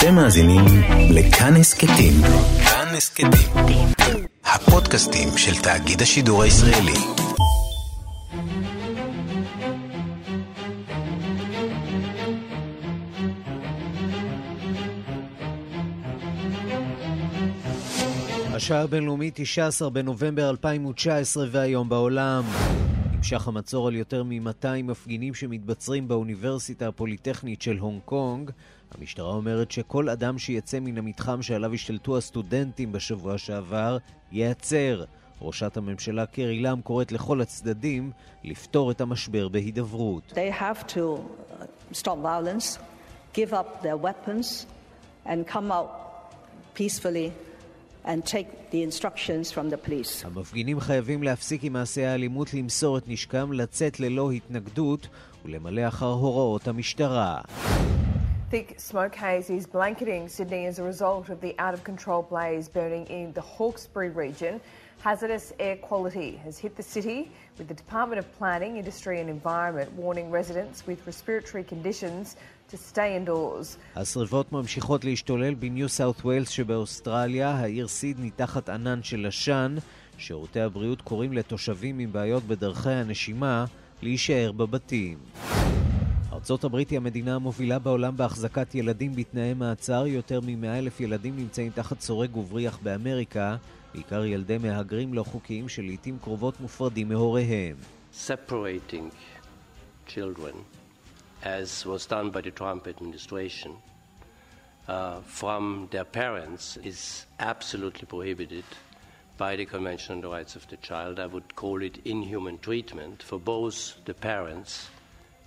[0.00, 0.64] אתם מאזינים
[1.10, 2.12] לכאן הסכתים.
[2.64, 3.86] כאן הסכתים.
[4.44, 6.92] הפודקאסטים של תאגיד השידור הישראלי.
[18.54, 22.44] השעה הבינלאומית 19 בנובמבר 2019 והיום בעולם.
[23.16, 28.50] נמשך המצור על יותר מ-200 מפגינים שמתבצרים באוניברסיטה הפוליטכנית של הונג קונג.
[28.98, 33.98] המשטרה אומרת שכל אדם שיצא מן המתחם שעליו השתלטו הסטודנטים בשבוע שעבר,
[34.32, 35.04] ייעצר.
[35.42, 38.10] ראשת הממשלה קרי לם קוראת לכל הצדדים
[38.44, 40.32] לפתור את המשבר בהידברות.
[40.32, 42.78] They have to uh, stop violence,
[43.34, 44.66] give up their weapons,
[45.26, 45.90] and come out
[46.74, 47.30] peacefully
[48.04, 50.24] and take the instructions from the police.
[50.24, 55.08] המפגינים חייבים להפסיק עם מעשי האלימות, למסור את נשקם, לצאת ללא התנגדות
[55.44, 57.40] ולמלא אחר הוראות המשטרה.
[58.51, 62.69] Thick smoke haze is blanketing Sydney as a result of the out of control blaze
[62.69, 64.61] burning in the Hawkesbury region.
[65.07, 67.19] Hazardous air quality has hit the city,
[67.57, 72.35] with the Department of Planning, Industry and Environment warning residents with respiratory conditions
[72.71, 73.77] to stay indoors.
[73.95, 79.75] השרפות ממשיכות להשתולל בניו סאות' ווילס שבאוסטרליה, העיר סידני תחת ענן של עשן.
[80.17, 83.65] שירותי הבריאות קוראים לתושבים עם בעיות בדרכי הנשימה
[84.01, 85.17] להישאר בבתים.
[86.40, 90.06] ארצות הברית היא המדינה המובילה בעולם בהחזקת ילדים בתנאי מעצר.
[90.06, 93.56] יותר מ-100 אלף ילדים נמצאים תחת סורג ובריח באמריקה,
[93.94, 97.76] בעיקר ילדי מהגרים לא חוקיים שלעיתים קרובות מופרדים מהוריהם.
[98.12, 99.10] separating
[100.06, 100.54] children,
[101.42, 103.72] as was done by the Trump administration,
[104.88, 108.68] uh, from their parents is absolutely prohibited
[109.36, 111.14] by the Convention on the Rights of the Child.
[111.20, 113.76] I would call it inhuman treatment for both
[114.08, 114.72] the parents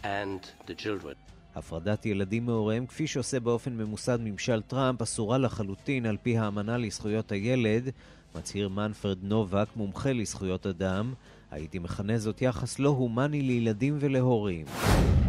[0.04, 1.16] and the children.
[1.56, 7.32] הפרדת ילדים מהוריהם, כפי שעושה באופן ממוסד ממשל טראמפ, אסורה לחלוטין על פי האמנה לזכויות
[7.32, 7.90] הילד,
[8.36, 11.14] מצהיר מנפרד נובק, מומחה לזכויות אדם.
[11.52, 14.66] הייתי מכנה זאת יחס לא הומני לילדים ולהורים.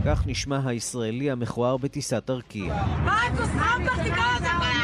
[0.06, 2.84] כך נשמע הישראלי המכוער בטיסת ארקיע.
[3.04, 4.83] מרקוס רמבך תקרא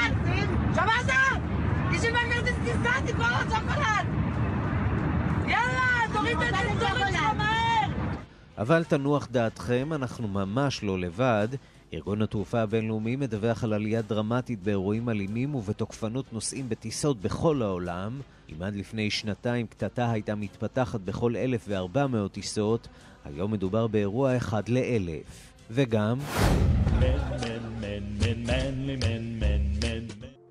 [8.60, 11.48] אבל תנוח דעתכם, אנחנו ממש לא לבד.
[11.94, 18.21] ארגון התעופה הבינלאומי מדווח על עלייה דרמטית באירועים אלימים ובתוקפנות נוסעים בטיסות בכל העולם.
[18.53, 22.88] אם עד לפני שנתיים קטטה הייתה מתפתחת בכל 1,400 טיסות,
[23.25, 25.53] היום מדובר באירוע אחד לאלף.
[25.71, 26.19] וגם...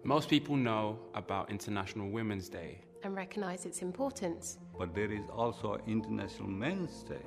[0.05, 2.71] Most people know about International Women's Day.
[3.03, 4.57] and recognise its importance.
[4.77, 7.25] But there is also International Men's Day.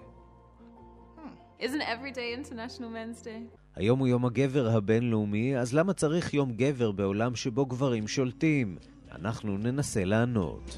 [1.60, 3.56] Isn't every day International Men's Day?
[3.76, 8.76] היום הוא יום הגבר הבינלאומי, אז למה צריך יום גבר בעולם שבו גברים שולטים?
[9.12, 10.76] אנחנו ננסה לענות.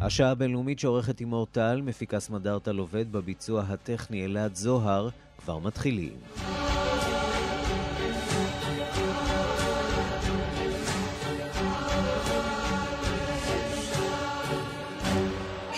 [0.00, 5.08] השעה הבינלאומית שעורכת עם אורטל, מפיקה סמדארטה לובד בביצוע הטכני אלעד זוהר,
[5.44, 6.61] כבר מתחילים.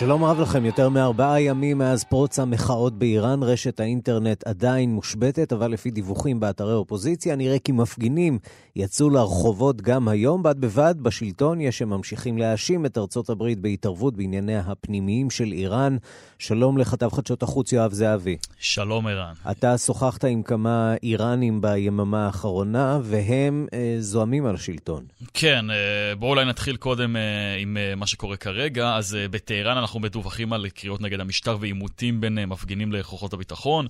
[0.04, 5.70] שלום רב לכם, יותר מארבעה ימים מאז פרוץ המחאות באיראן, רשת האינטרנט עדיין מושבתת, אבל
[5.70, 8.38] לפי דיווחים באתרי אופוזיציה, נראה כי מפגינים
[8.76, 10.42] יצאו לרחובות גם היום.
[10.42, 15.96] בד בבד, בשלטון יש שממשיכים להאשים את ארצות הברית בהתערבות בענייניה הפנימיים של איראן.
[16.38, 18.36] שלום לכתב חדשות החוץ יואב זהבי.
[18.58, 19.32] שלום ערן.
[19.50, 25.04] אתה שוחחת עם כמה איראנים ביממה האחרונה, והם אה, זועמים על השלטון.
[25.34, 27.22] כן, אה, בואו אולי נתחיל קודם אה,
[27.58, 28.96] עם אה, מה שקורה כרגע.
[28.96, 33.86] אז אה, בטהרן אנחנו מדווחים על קריאות נגד המשטר ועימותים בין אה, מפגינים לכוחות הביטחון,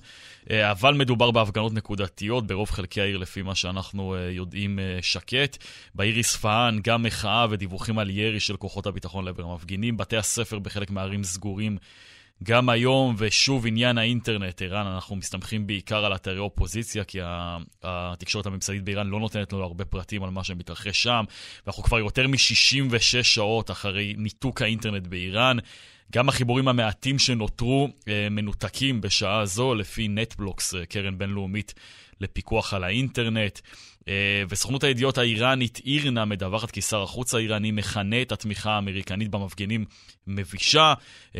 [0.51, 5.57] אה, אבל מדובר בהפגנות נקודתיות ברוב חלקי העיר לפי מה שאנחנו אה, יודעים שקט.
[5.95, 9.97] בעיר אספהאן גם מחאה ודיווחים על ירי של כוחות הביטחון לעבר המפגינים.
[9.97, 11.77] בתי הספר בחלק מהערים סגורים.
[12.43, 17.19] גם היום, ושוב עניין האינטרנט, ערן, אנחנו מסתמכים בעיקר על אתרי אופוזיציה, כי
[17.83, 21.25] התקשורת הממסדית באיראן לא נותנת לנו הרבה פרטים על מה שמתרחש שם,
[21.65, 25.57] ואנחנו כבר יותר מ-66 שעות אחרי ניתוק האינטרנט באיראן.
[26.11, 31.73] גם החיבורים המעטים שנותרו אה, מנותקים בשעה זו, לפי נטבלוקס, אה, קרן בינלאומית
[32.21, 33.59] לפיקוח על האינטרנט.
[34.49, 39.85] וסוכנות הידיעות האיראנית אירנה מדווחת כי שר החוץ האיראני מכנה את התמיכה האמריקנית במפגינים
[40.27, 40.93] מבישה.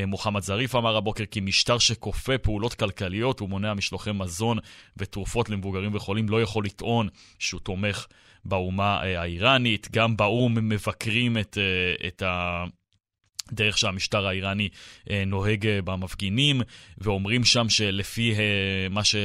[0.07, 4.57] מוחמד זריף אמר הבוקר כי משטר שכופה פעולות כלכליות ומונע משלוחי מזון
[4.97, 7.07] ותרופות למבוגרים וחולים לא יכול לטעון
[7.39, 8.05] שהוא תומך
[8.45, 9.87] באומה האיראנית.
[9.91, 11.57] גם באו"ם מבקרים את,
[12.07, 12.63] את ה...
[13.51, 14.69] דרך שהמשטר האיראני
[15.09, 16.61] אה, נוהג אה, במפגינים,
[16.97, 18.33] ואומרים שם שלפי
[18.95, 19.15] אה, ש...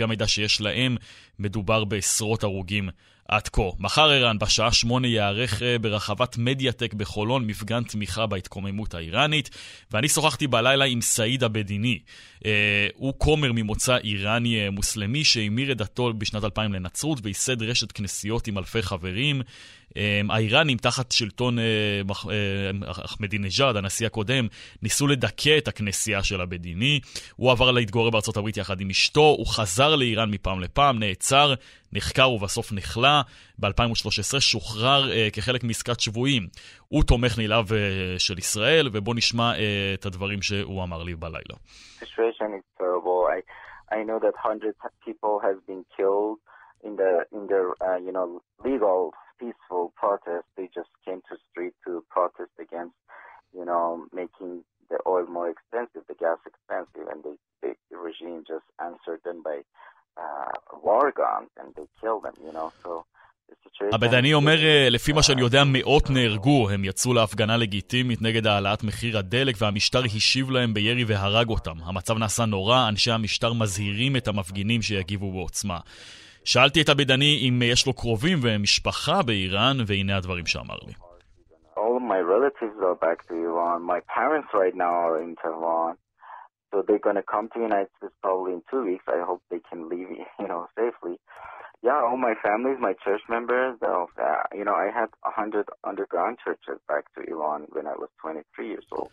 [0.00, 0.96] המידע שיש להם,
[1.38, 2.88] מדובר בעשרות הרוגים
[3.28, 3.62] עד כה.
[3.78, 9.50] מחר ערן, בשעה שמונה ייערך ברחבת מדיאטק בחולון מפגן תמיכה בהתקוממות האיראנית,
[9.90, 11.98] ואני שוחחתי בלילה עם סעיד הבדיני.
[12.46, 18.46] אה, הוא כומר ממוצא איראני מוסלמי שהמיר את דתו בשנת 2000 לנצרות וייסד רשת כנסיות
[18.46, 19.42] עם אלפי חברים.
[20.30, 21.58] האיראנים, תחת שלטון
[23.04, 24.46] אחמדינג'אד, הנשיא הקודם,
[24.82, 27.00] ניסו לדכא את הכנסייה של הבדיני.
[27.36, 31.54] הוא עבר להתגורר בארצות הברית יחד עם אשתו, הוא חזר לאיראן מפעם לפעם, נעצר,
[31.92, 33.20] נחקר ובסוף נכלא.
[33.58, 36.42] ב-2013 שוחרר uh, כחלק מעסקת שבויים.
[36.88, 37.66] הוא תומך נלהב
[38.18, 39.52] של ישראל, ובואו נשמע
[39.94, 41.54] את הדברים שהוא אמר לי בלילה.
[43.90, 46.38] I know that hundreds of people have been killed
[46.86, 48.26] in the in the uh, you know
[48.64, 50.46] legal peaceful protest.
[50.56, 52.96] They just came to street to protest against
[53.54, 58.64] you know making the oil more expensive, the gas expensive, and the, the regime just
[58.80, 59.60] answered them by
[60.16, 60.52] uh,
[60.82, 62.72] war guns and they killed them, you know.
[62.82, 63.04] So
[63.92, 66.70] הבדעני אומר, אה, לפי מה שאני יודע, מאות נהרגו.
[66.70, 71.74] הם יצאו להפגנה לגיטימית נגד העלאת מחיר הדלק, והמשטר השיב להם בירי והרג אותם.
[71.84, 75.78] המצב נעשה נורא, אנשי המשטר מזהירים את המפגינים שיגיבו בעוצמה.
[76.47, 80.93] שאלתי את הבדעני אם יש לו קרובים ומשפחה באיראן, והנה הדברים שאמר לי.
[81.75, 83.79] All my relatives are back to Iran.
[83.93, 85.95] My parents right now are in Tehran.
[86.69, 89.05] So they're going to come to the United States probably in two weeks.
[89.07, 90.09] I hope they can leave,
[90.41, 91.15] you know, safely.
[91.83, 94.05] Yeah, all my families, my church members, uh,
[94.59, 98.67] you know, I had a hundred underground churches back to Iran when I was 23
[98.69, 99.11] years old.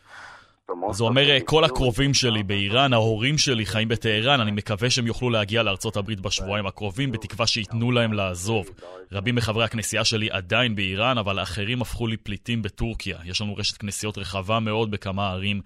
[0.70, 5.64] הוא אומר, כל הקרובים שלי באיראן, ההורים שלי חיים בטהרן, אני מקווה שהם יוכלו להגיע
[5.64, 8.66] לארצות הברית בשבועיים הקרובים, בתקווה שייתנו להם לעזוב.
[9.12, 13.18] רבים מחברי הכנסייה שלי עדיין באיראן, אבל האחרים הפכו לי פליטים בטורקיה.
[13.26, 15.62] יש לנו רשת כנסיות רחבה מאוד בכמה ערים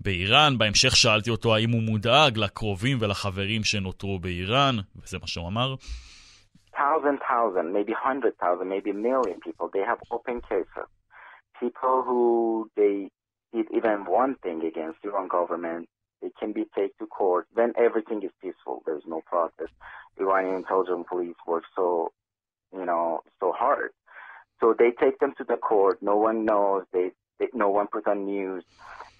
[0.00, 0.58] באיראן.
[0.58, 5.74] בהמשך שאלתי אותו האם הוא מודאג לקרובים ולחברים שנותרו באיראן, וזה מה שהוא אמר.
[6.74, 10.88] Thousand, thousand, maybe hundred thousand, maybe a million people, they have open cases.
[11.60, 12.22] People who
[12.78, 12.96] they
[13.52, 15.88] did even one thing against the Iran government,
[16.20, 18.82] it can be taken to court Then everything is peaceful.
[18.86, 19.72] There's no protest.
[20.18, 22.12] Iranian intelligence police work so,
[22.72, 23.90] you know, so hard.
[24.60, 25.98] So they take them to the court.
[26.02, 26.84] No one knows.
[26.92, 28.64] They, they no one put on news.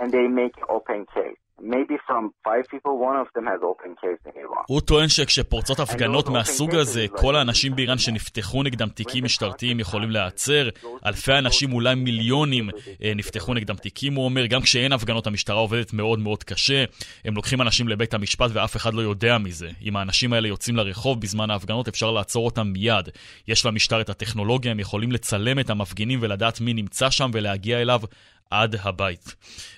[0.03, 1.39] And they make open case.
[1.75, 4.65] Maybe from five people, one of them has open case in Iran.
[4.67, 10.69] הוא טוען שכשפורצות הפגנות מהסוג הזה, כל האנשים באיראן שנפתחו נגדם תיקים משטרתיים יכולים להיעצר.
[11.07, 12.69] אלפי אנשים, אולי מיליונים,
[13.03, 14.47] אה, נפתחו נגדם תיקים, הוא אומר.
[14.47, 16.85] גם כשאין הפגנות המשטרה עובדת מאוד מאוד קשה.
[17.25, 19.69] הם לוקחים אנשים לבית המשפט ואף אחד לא יודע מזה.
[19.83, 23.09] אם האנשים האלה יוצאים לרחוב בזמן ההפגנות, אפשר לעצור אותם מיד.
[23.49, 28.01] יש למשטר את הטכנולוגיה, הם יכולים לצלם את המפגינים ולדעת מי נמצא שם ולהגיע אליו
[28.51, 29.25] עד הבית.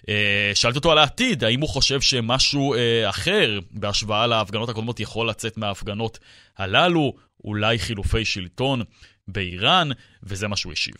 [0.08, 5.28] אה, שאלתי אותו על העתיד, האם הוא חושב שמשהו אה, אחר בהשוואה להפגנות הקודמות יכול
[5.28, 6.18] לצאת מההפגנות
[6.58, 7.12] הללו,
[7.44, 8.80] אולי חילופי שלטון
[9.28, 9.88] באיראן,
[10.22, 10.94] וזה מה שהוא השיב.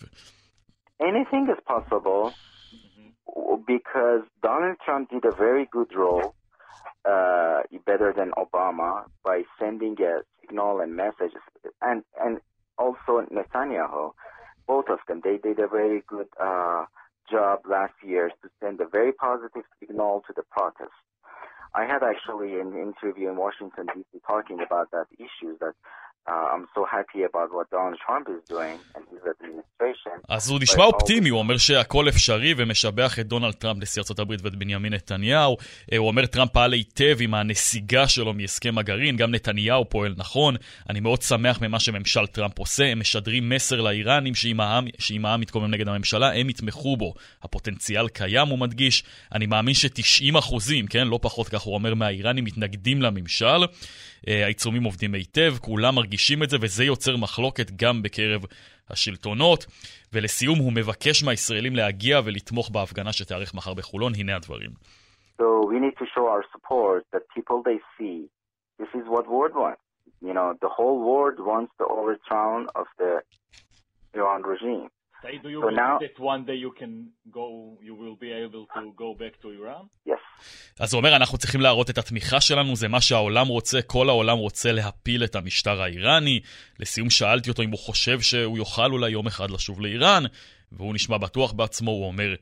[1.02, 2.25] Anything is possible
[3.67, 6.34] because Donald Trump did a very good role,
[7.05, 11.44] uh, better than Obama, by sending a signal and messages,
[11.82, 12.40] and and
[12.78, 14.12] also Netanyahu,
[14.67, 16.84] both of them, they did a very good uh,
[17.31, 20.93] job last year to send a very positive signal to the protest.
[21.74, 24.20] I had actually an interview in Washington, D.C.
[24.26, 25.74] talking about that issue that
[26.26, 29.64] I'm so happy about what Donald Trump is doing and his administration.
[30.28, 34.40] אז הוא נשמע אופטימי, הוא אומר שהכל אפשרי ומשבח את דונלד טראמפ, נשיא ארצות הברית
[34.43, 35.56] ואת בנימין נתניהו.
[35.98, 40.56] הוא אומר טראמפ פעל היטב עם הנסיגה שלו מהסכם הגרעין, גם נתניהו פועל נכון.
[40.90, 45.40] אני מאוד שמח ממה שממשל טראמפ עושה, הם משדרים מסר לאיראנים שאם העם, שאם העם
[45.40, 47.14] מתקומם נגד הממשלה, הם יתמכו בו.
[47.43, 49.04] הפוטנציאל קיים, הוא מדגיש.
[49.32, 53.64] אני מאמין ש-90 אחוזים, כן, לא פחות כך הוא אומר, מהאיראנים מתנגדים לממשל.
[54.26, 58.43] העיצומים עובדים היטב, כולם מרגישים את זה, וזה יוצר מחלוקת גם בקרב
[58.90, 59.66] השלטונות.
[60.12, 64.12] ולסיום, הוא מבקש מהישראלים להגיע ולתמוך בהפגנה שתיארך מחר בחולון.
[64.16, 64.70] הנה הדברים.
[65.40, 68.16] So we need to show our support that people they see,
[68.78, 69.82] this is what world wants.
[70.22, 73.12] You know, the whole world wants the overthrow of the
[74.14, 74.88] Iran regime.
[75.43, 76.93] Do you So believe now- that one day you can
[77.38, 77.46] go,
[77.88, 79.84] you will be able to go back to Iran?
[80.06, 80.12] Yes.
[80.81, 84.38] אז הוא אומר, אנחנו צריכים להראות את התמיכה שלנו, זה מה שהעולם רוצה, כל העולם
[84.38, 86.40] רוצה להפיל את המשטר האיראני.
[86.81, 90.22] לסיום שאלתי אותו אם הוא חושב שהוא יוכל אולי יום אחד לשוב לאיראן,
[90.72, 92.34] והוא נשמע בטוח בעצמו, הוא אומר,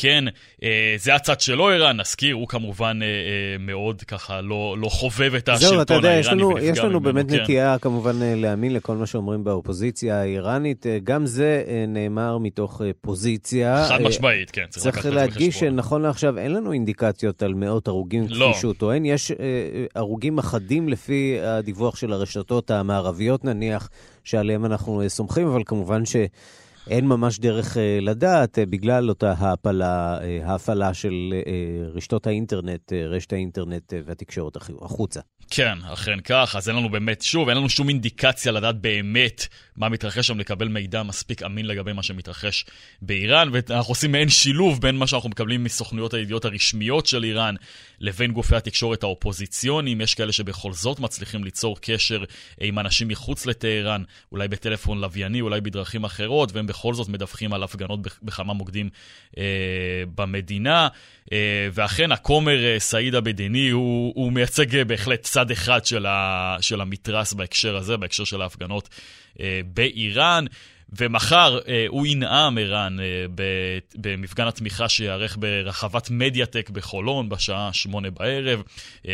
[0.00, 0.24] כן,
[0.62, 3.12] אה, זה הצד שלו איראן, נזכיר, הוא כמובן אה, אה,
[3.58, 6.88] מאוד ככה לא, לא חובב את השלטון זהו, אתה יודע, יש האיראני לנו, יש לנו
[6.88, 7.36] ממנו, באמת כן.
[7.36, 10.86] נטייה כמובן להאמין לכל מה שאומרים באופוזיציה האיראנית.
[11.04, 13.86] גם זה נאמר מתוך פוזיציה.
[13.88, 15.58] חד משמעית, כן, צריך צריך להדגיש.
[15.58, 18.50] שנכון לעכשיו אין לנו אינדיקציות על מאות הרוגים, לא.
[18.52, 19.04] כפי שהוא טוען.
[19.04, 19.32] יש
[19.94, 23.88] הרוגים אחדים לפי הדיווח של הרשתות המערביות נניח,
[24.24, 26.16] שעליהם אנחנו סומכים, אבל כמובן ש...
[26.90, 31.34] אין ממש דרך אה, לדעת, אה, בגלל אותה העפלה, אה, ההפעלה של
[31.94, 35.20] רשתות האינטרנט, רשת האינטרנט והתקשורת החוצה.
[35.50, 39.88] כן, אכן כך, אז אין לנו באמת, שוב, אין לנו שום אינדיקציה לדעת באמת מה
[39.88, 42.64] מתרחש שם, לקבל מידע מספיק אמין לגבי מה שמתרחש
[43.02, 47.54] באיראן, ואנחנו עושים מעין שילוב בין מה שאנחנו מקבלים מסוכנויות הידיעות הרשמיות של איראן
[48.00, 50.00] לבין גופי התקשורת האופוזיציוניים.
[50.00, 52.24] יש כאלה שבכל זאת מצליחים ליצור קשר
[52.60, 54.02] עם אנשים מחוץ לטהרן,
[54.32, 58.90] אולי בטלפון לווייני, אולי בדרכים אחרות, והם בכל זאת מדווחים על הפגנות בכ- בכמה מוקדים
[59.38, 59.42] אה,
[60.14, 60.88] במדינה.
[61.32, 66.56] אה, ואכן, הכומר אה, סעיד הבדיני הוא, הוא מייצג אה, בהחלט צד אחד של, ה,
[66.60, 68.88] של המתרס בהקשר הזה, בהקשר של ההפגנות
[69.74, 70.44] באיראן.
[70.92, 71.58] ומחר
[71.88, 72.96] הוא ינאם, ערן,
[73.94, 78.62] במפגן התמיכה שייערך ברחבת מדיאטק בחולון בשעה שמונה בערב.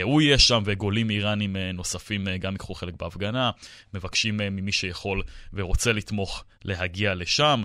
[0.02, 3.50] הוא יהיה שם וגולים איראנים נוספים גם ייקחו חלק בהפגנה.
[3.94, 5.22] מבקשים ממי שיכול
[5.54, 7.62] ורוצה לתמוך להגיע לשם.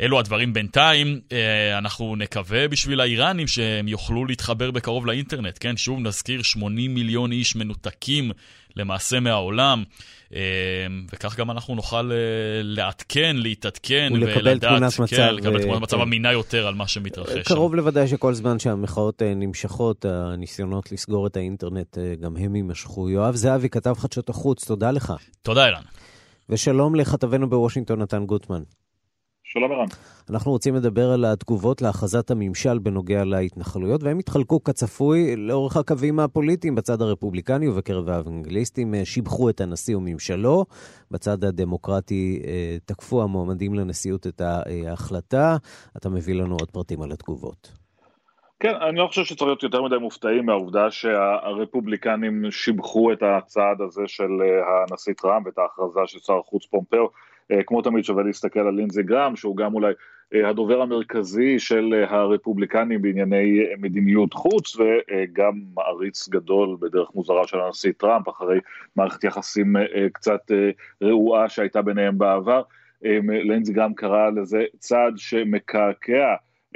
[0.00, 5.76] אלו הדברים בינתיים, אה, אנחנו נקווה בשביל האיראנים שהם יוכלו להתחבר בקרוב לאינטרנט, כן?
[5.76, 8.30] שוב נזכיר, 80 מיליון איש מנותקים
[8.76, 9.84] למעשה מהעולם,
[10.34, 10.40] אה,
[11.12, 12.16] וכך גם אנחנו נוכל אה,
[12.62, 16.02] לעדכן, להתעדכן, ולקבל ולדעת, תמונת מצב, כן, לקבל תמונת מצב כן.
[16.02, 17.42] אמינה יותר על מה שמתרחש שם.
[17.42, 23.10] קרוב לוודאי שכל זמן שהמחאות נמשכות, הניסיונות לסגור את האינטרנט, גם הם יימשכו.
[23.10, 25.12] יואב זהבי, כתב חדשות החוץ, תודה לך.
[25.42, 25.82] תודה, אילן.
[26.48, 28.62] ושלום לכתבנו בוושינגטון, נתן גוטמן.
[29.48, 29.86] שלום ערן.
[30.30, 36.74] אנחנו רוצים לדבר על התגובות להכרזת הממשל בנוגע להתנחלויות, והם התחלקו כצפוי לאורך הקווים הפוליטיים.
[36.74, 40.64] בצד הרפובליקני ובקרב האוונגליסטים אה, שיבחו את הנשיא וממשלו.
[41.10, 45.56] בצד הדמוקרטי אה, תקפו המועמדים לנשיאות את ההחלטה.
[45.96, 47.72] אתה מביא לנו עוד פרטים על התגובות.
[48.60, 54.02] כן, אני לא חושב שצריך להיות יותר מדי מופתעים מהעובדה שהרפובליקנים שיבחו את הצעד הזה
[54.06, 57.10] של אה, הנשיא טראמפ ואת ההכרזה של שר החוץ פומפאו.
[57.52, 59.92] אה, כמו תמיד שווה להסתכל על לינזי גרם, שהוא גם אולי
[60.34, 67.60] אה, הדובר המרכזי של אה, הרפובליקנים בענייני מדיניות חוץ, וגם מעריץ גדול בדרך מוזרה של
[67.60, 68.58] הנשיא טראמפ, אחרי
[68.96, 69.76] מערכת יחסים
[70.12, 70.40] קצת
[71.02, 72.62] רעועה שהייתה ביניהם בעבר.
[73.22, 76.34] לינזי גרם קרא לזה צעד שמקעקע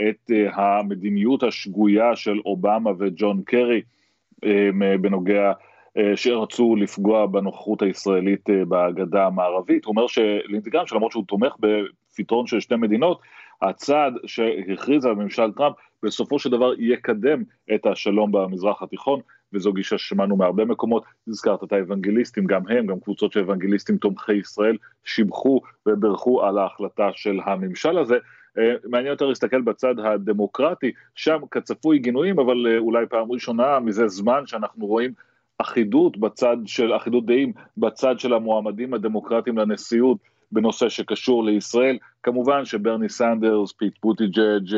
[0.08, 3.82] את המדיניות השגויה של אובמה וג'ון קרי
[5.00, 5.52] בנוגע
[6.14, 9.85] שרצו לפגוע בנוכחות הישראלית uh, בגדה המערבית.
[9.85, 13.20] הוא אומר שלינזי גרם, שלמרות שהוא תומך בפתרון של שתי מדינות,
[13.62, 17.42] הצעד שהכריז על ממשל טראמפ בסופו של דבר יקדם
[17.75, 19.20] את השלום במזרח התיכון,
[19.52, 24.32] וזו גישה ששמענו מהרבה מקומות, הזכרת את האוונגליסטים, גם הם, גם קבוצות של אוונגליסטים תומכי
[24.32, 28.18] ישראל, שיבחו וברכו על ההחלטה של הממשל הזה.
[28.85, 34.87] מעניין יותר להסתכל בצד הדמוקרטי, שם כצפוי גינויים, אבל אולי פעם ראשונה מזה זמן שאנחנו
[34.87, 35.12] רואים
[35.61, 40.19] אחידות בצד של, אחידות דעים בצד של המועמדים הדמוקרטיים לנשיאות
[40.52, 41.99] בנושא שקשור לישראל.
[42.23, 44.75] כמובן שברני סנדרס, פיט בוטיג'אג',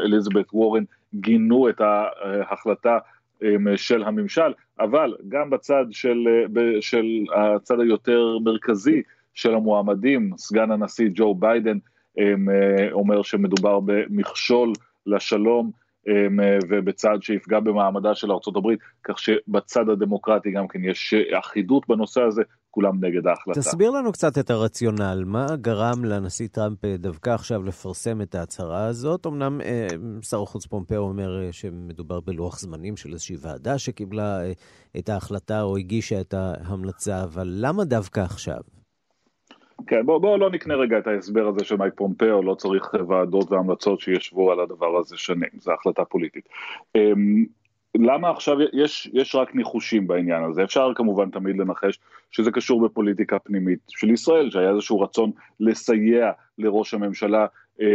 [0.00, 0.84] אליזבת וורן
[1.14, 2.98] גינו את ההחלטה
[3.76, 6.26] של הממשל, אבל גם בצד של,
[6.80, 7.06] של
[7.36, 9.02] הצד היותר מרכזי
[9.34, 11.78] של המועמדים, סגן הנשיא ג'ו ביידן,
[12.92, 14.72] אומר שמדובר במכשול
[15.06, 15.70] לשלום
[16.70, 18.68] ובצד שיפגע במעמדה של ארה"ב,
[19.04, 23.60] כך שבצד הדמוקרטי גם כן יש אחידות בנושא הזה, כולם נגד ההחלטה.
[23.60, 29.26] תסביר לנו קצת את הרציונל, מה גרם לנשיא טראמפ דווקא עכשיו לפרסם את ההצהרה הזאת?
[29.26, 29.60] אמנם
[30.22, 34.40] שר החוץ פומפאו אומר שמדובר בלוח זמנים של איזושהי ועדה שקיבלה
[34.98, 38.60] את ההחלטה או הגישה את ההמלצה, אבל למה דווקא עכשיו?
[39.86, 43.52] כן, בואו בוא לא נקנה רגע את ההסבר הזה של מייק פומפאו, לא צריך ועדות
[43.52, 46.48] והמלצות שישבו על הדבר הזה שנים, זו החלטה פוליטית.
[47.94, 51.98] למה עכשיו, יש, יש רק ניחושים בעניין הזה, אפשר כמובן תמיד לנחש
[52.30, 57.46] שזה קשור בפוליטיקה פנימית של ישראל, שהיה איזשהו רצון לסייע לראש הממשלה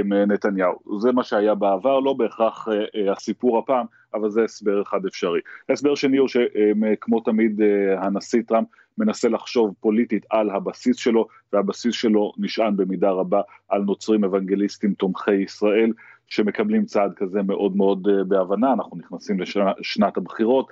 [0.06, 1.00] נתניהו.
[1.00, 2.68] זה מה שהיה בעבר, לא בהכרח
[3.12, 5.40] הסיפור הפעם, אבל זה הסבר אחד אפשרי.
[5.70, 7.62] הסבר שני הוא שכמו תמיד
[7.98, 14.24] הנשיא טראמפ מנסה לחשוב פוליטית על הבסיס שלו, והבסיס שלו נשען במידה רבה על נוצרים
[14.24, 15.92] אוונגליסטים תומכי ישראל,
[16.28, 20.68] שמקבלים צעד כזה מאוד מאוד בהבנה, אנחנו נכנסים לשנת הבחירות,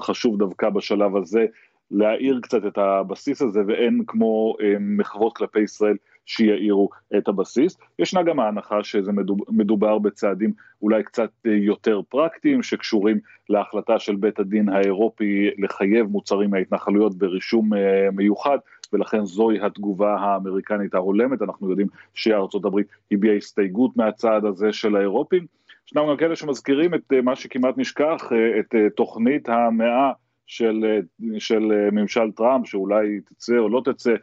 [0.00, 1.46] חשוב דווקא בשלב הזה
[1.90, 5.96] להאיר קצת את הבסיס הזה, ואין כמו מחוות כלפי ישראל
[6.28, 7.78] שיאירו את הבסיס.
[7.98, 9.12] ישנה גם ההנחה שזה
[9.48, 13.18] מדובר בצעדים אולי קצת יותר פרקטיים, שקשורים
[13.48, 17.70] להחלטה של בית הדין האירופי לחייב מוצרים מההתנחלויות ברישום
[18.12, 18.58] מיוחד,
[18.92, 21.42] ולכן זוהי התגובה האמריקנית ההולמת.
[21.42, 25.46] אנחנו יודעים שארצות הברית הביעה הסתייגות מהצעד הזה של האירופים.
[25.86, 28.30] ישנם גם כאלה שמזכירים את מה שכמעט נשכח,
[28.60, 30.12] את תוכנית המאה
[30.48, 31.00] של,
[31.38, 34.14] של ממשל טראמפ, שאולי תצא או לא תצא,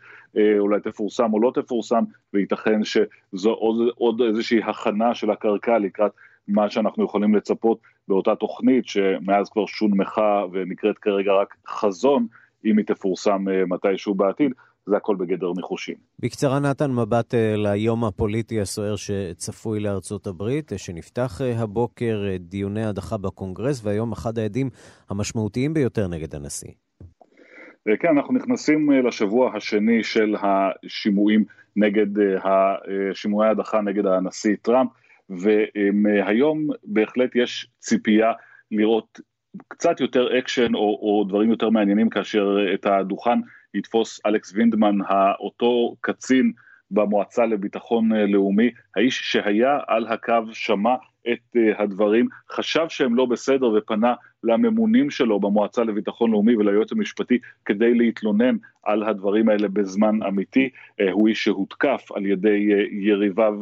[0.60, 2.04] אולי תפורסם או לא תפורסם,
[2.34, 6.12] וייתכן שזו עוד, עוד איזושהי הכנה של הקרקע לקראת
[6.48, 12.28] מה שאנחנו יכולים לצפות באותה תוכנית, שמאז כבר שונמכה ונקראת כרגע רק חזון,
[12.66, 14.52] אם היא תפורסם מתישהו בעתיד.
[14.90, 15.96] זה הכל בגדר ניחושים.
[16.20, 24.12] בקצרה נתן, מבט ליום הפוליטי הסוער שצפוי לארצות הברית, שנפתח הבוקר דיוני הדחה בקונגרס, והיום
[24.12, 24.70] אחד העדים
[25.10, 26.72] המשמעותיים ביותר נגד הנשיא.
[28.00, 31.44] כן, אנחנו נכנסים לשבוע השני של השימועים
[31.76, 32.08] נגד,
[33.14, 34.90] שימועי הדחה נגד הנשיא טראמפ,
[35.30, 38.32] והיום בהחלט יש ציפייה
[38.72, 39.20] לראות
[39.68, 43.40] קצת יותר אקשן או, או דברים יותר מעניינים כאשר את הדוכן
[43.76, 44.98] יתפוס אלכס וינדמן,
[45.40, 46.52] אותו קצין
[46.92, 50.96] במועצה לביטחון לאומי, האיש שהיה על הקו, שמע
[51.32, 54.14] את הדברים, חשב שהם לא בסדר ופנה
[54.46, 60.70] לממונים שלו במועצה לביטחון לאומי וליועץ המשפטי כדי להתלונן על הדברים האלה בזמן אמיתי.
[61.12, 63.54] הוא איש שהותקף על ידי יריביו,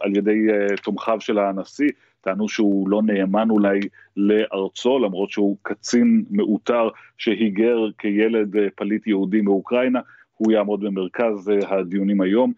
[0.00, 0.46] על ידי
[0.82, 1.90] תומכיו של הנשיא,
[2.20, 3.80] טענו שהוא לא נאמן אולי
[4.16, 10.00] לארצו, למרות שהוא קצין מעוטר שהיגר כילד פליט יהודי מאוקראינה,
[10.36, 12.52] הוא יעמוד במרכז הדיונים היום,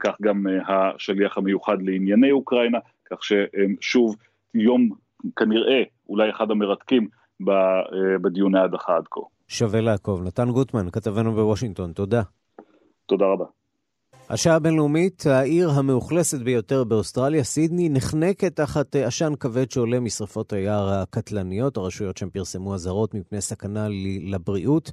[0.00, 2.78] כך גם השליח המיוחד לענייני אוקראינה,
[3.10, 4.16] כך ששוב
[4.54, 4.90] יום
[5.36, 7.08] כנראה אולי אחד המרתקים
[8.22, 9.20] בדיוני ההדחה עד כה.
[9.48, 10.22] שווה לעקוב.
[10.22, 12.22] נתן גוטמן, כתבנו בוושינגטון, תודה.
[13.06, 13.44] תודה רבה.
[14.30, 21.76] השעה הבינלאומית, העיר המאוכלסת ביותר באוסטרליה, סידני, נחנקת תחת עשן כבד שעולה משרפות היער הקטלניות.
[21.76, 23.86] הרשויות שם פרסמו אזהרות מפני סכנה
[24.30, 24.92] לבריאות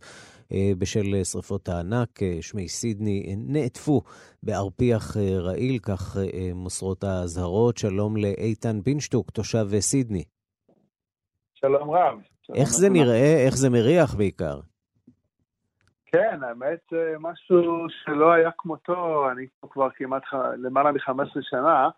[0.78, 2.20] בשל שרפות הענק.
[2.42, 4.02] שמי סידני נעטפו
[4.44, 6.18] בערפיח רעיל, כך
[6.56, 7.78] מוסרות האזהרות.
[7.78, 10.24] שלום לאיתן בינשטוק, תושב סידני.
[11.54, 12.20] שלום רב.
[12.56, 13.46] איך זה נראה?
[13.46, 14.60] איך זה מריח בעיקר?
[16.06, 20.24] כן, האמת, משהו שלא היה כמותו, אני פה כבר כמעט
[20.58, 21.90] למעלה מ-15 שנה.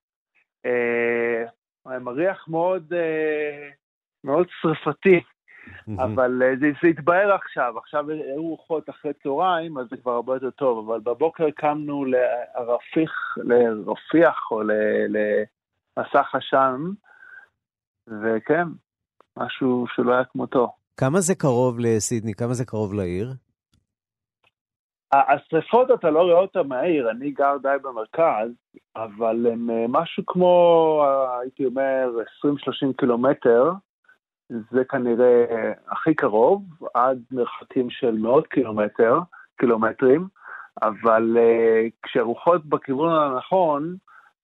[0.65, 3.69] אה, מריח מאוד, אה,
[4.23, 5.21] מאוד שרפתי,
[5.97, 10.35] אבל אה, זה, זה התבהר עכשיו, עכשיו היו רוחות אחרי צהריים, אז זה כבר הרבה
[10.35, 14.61] יותר טוב, אבל בבוקר קמנו לרפיח, לרפיח או
[15.09, 16.81] למסך עשן,
[18.07, 18.67] וכן,
[19.37, 20.71] משהו שלא היה כמותו.
[20.97, 22.33] כמה זה קרוב לסידני?
[22.33, 23.33] כמה זה קרוב לעיר?
[25.11, 28.49] השריפות אתה לא רואה אותן מהעיר, אני גר די במרכז,
[28.95, 31.03] אבל הם משהו כמו,
[31.41, 32.09] הייתי אומר,
[32.45, 33.71] 20-30 קילומטר,
[34.49, 35.45] זה כנראה
[35.87, 39.19] הכי קרוב, עד מרחקים של מאות קילומטר,
[39.59, 40.27] קילומטרים,
[40.81, 41.37] אבל
[42.03, 43.95] כשהרוחות בכיוון הנכון,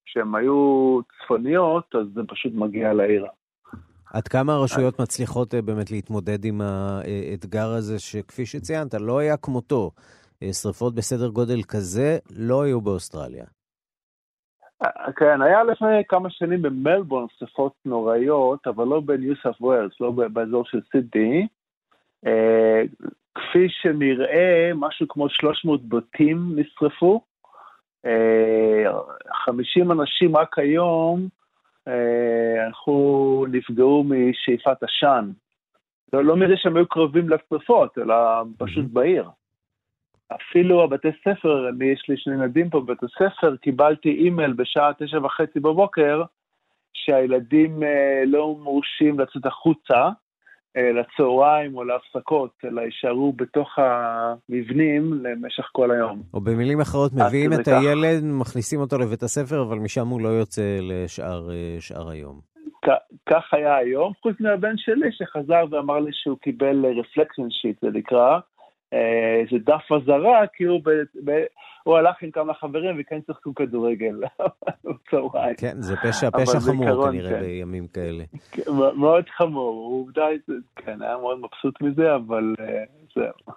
[0.05, 3.25] כשהן היו צפוניות, אז זה פשוט מגיע לעיר.
[4.13, 9.91] עד כמה הרשויות מצליחות באמת להתמודד עם האתגר הזה, שכפי שציינת, לא היה כמותו?
[10.51, 13.45] שריפות בסדר גודל כזה לא היו באוסטרליה.
[15.15, 20.65] כן, היה לפני כמה שנים במלבורן שריפות נוראיות, אבל לא בניו סאף ווילס, לא באזור
[20.65, 21.47] של סידני.
[23.35, 27.21] כפי שנראה, משהו כמו 300 בתים נשרפו.
[29.45, 31.27] 50 אנשים רק היום
[32.65, 35.29] הלכו, נפגעו משאיפת עשן.
[36.13, 38.15] לא, לא מזה שהם היו קרובים לשרפות, אלא
[38.57, 39.29] פשוט בעיר.
[40.33, 45.17] אפילו הבתי ספר, אני יש לי שני ילדים פה בבית הספר, קיבלתי אימייל בשעה תשע
[45.17, 46.23] וחצי בבוקר,
[46.93, 47.83] שהילדים
[48.25, 50.09] לא מורשים לצאת החוצה
[50.77, 56.21] לצהריים או להפסקות, אלא יישארו בתוך המבנים למשך כל היום.
[56.33, 60.79] או במילים אחרות, מביאים את הילד, מכניסים אותו לבית הספר, אבל משם הוא לא יוצא
[60.81, 62.55] לשאר היום.
[63.29, 68.31] כך היה היום, חוץ מהבן שלי שחזר ואמר לי שהוא קיבל reflection sheet, זה נקרא,
[68.31, 68.39] אה,
[68.91, 70.89] איזה דף אזהרה, כי הוא, ב,
[71.25, 71.43] ב,
[71.83, 74.15] הוא הלך עם כמה חברים וכן שיחקו כדורגל
[74.85, 75.55] בצהריים.
[75.57, 77.39] כן, זה פשע, פשע חמור כנראה כן.
[77.39, 78.23] בימים כאלה.
[78.51, 78.61] כן,
[78.95, 80.25] מאוד חמור, עובדה,
[80.75, 82.83] כן, היה מאוד מבסוט מזה, אבל אה,
[83.15, 83.55] זהו.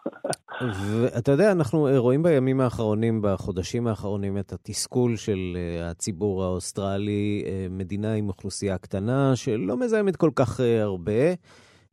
[1.03, 8.14] ואתה יודע, אנחנו רואים בימים האחרונים, בחודשים האחרונים, את התסכול של אה, הציבור האוסטרלי, מדינה
[8.14, 11.35] עם אוכלוסייה קטנה, שלא מזהמת כל כך הרבה.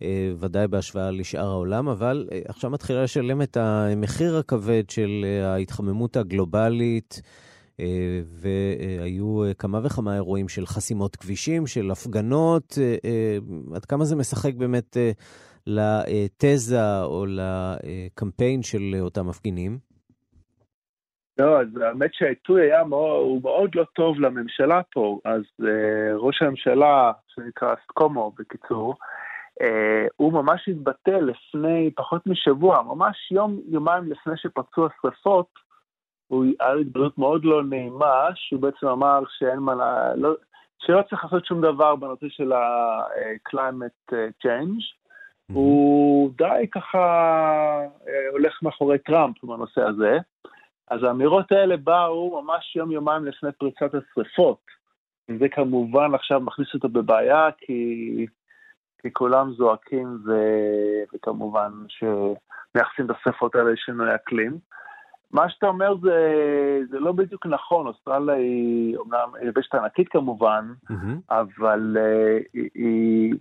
[0.02, 5.54] אה, ודאי בהשוואה לשאר העולם, אבל אה, עכשיו מתחילה לשלם את המחיר הכבד של אה,
[5.54, 7.22] ההתחממות הגלובלית.
[8.42, 12.78] והיו כמה וכמה אירועים של חסימות כבישים, של הפגנות.
[13.76, 14.98] עד כמה זה משחק באמת
[15.68, 19.78] לתזה או לקמפיין של אותם מפגינים?
[21.38, 25.20] לא, אז האמת שהעיתוי היה מאוד, הוא מאוד לא טוב לממשלה פה.
[25.26, 25.42] אז
[26.16, 28.96] ראש הממשלה, שנקרא סקומו בקיצור,
[30.16, 35.48] הוא ממש התבטא לפני פחות משבוע, ממש יום, יומיים לפני שפרצו השרפות,
[36.28, 39.76] הוא היה התבטאות מאוד לא נעימה, שהוא בעצם אמר שאין מה,
[40.16, 40.34] לא,
[40.80, 44.14] שלא צריך לעשות שום דבר בנושא של ה-climate
[44.46, 44.84] change.
[45.52, 45.54] Mm-hmm.
[45.54, 47.06] הוא די ככה
[48.06, 50.18] uh, הולך מאחורי טראמפ בנושא הזה.
[50.88, 54.62] אז האמירות האלה באו ממש יום-יומיים לפני פריצת השרפות.
[55.30, 58.26] וזה כמובן עכשיו מכניס אותו בבעיה, כי
[59.06, 60.32] כי כולם זועקים ו...
[61.14, 64.58] וכמובן שמייחסים את השפות האלה לשינוי אקלים.
[65.32, 66.20] מה שאתה אומר זה,
[66.90, 71.16] זה לא בדיוק נכון, אוסטרליה היא אומנם יבשת ענקית כמובן, mm-hmm.
[71.30, 73.34] אבל uh, היא, היא,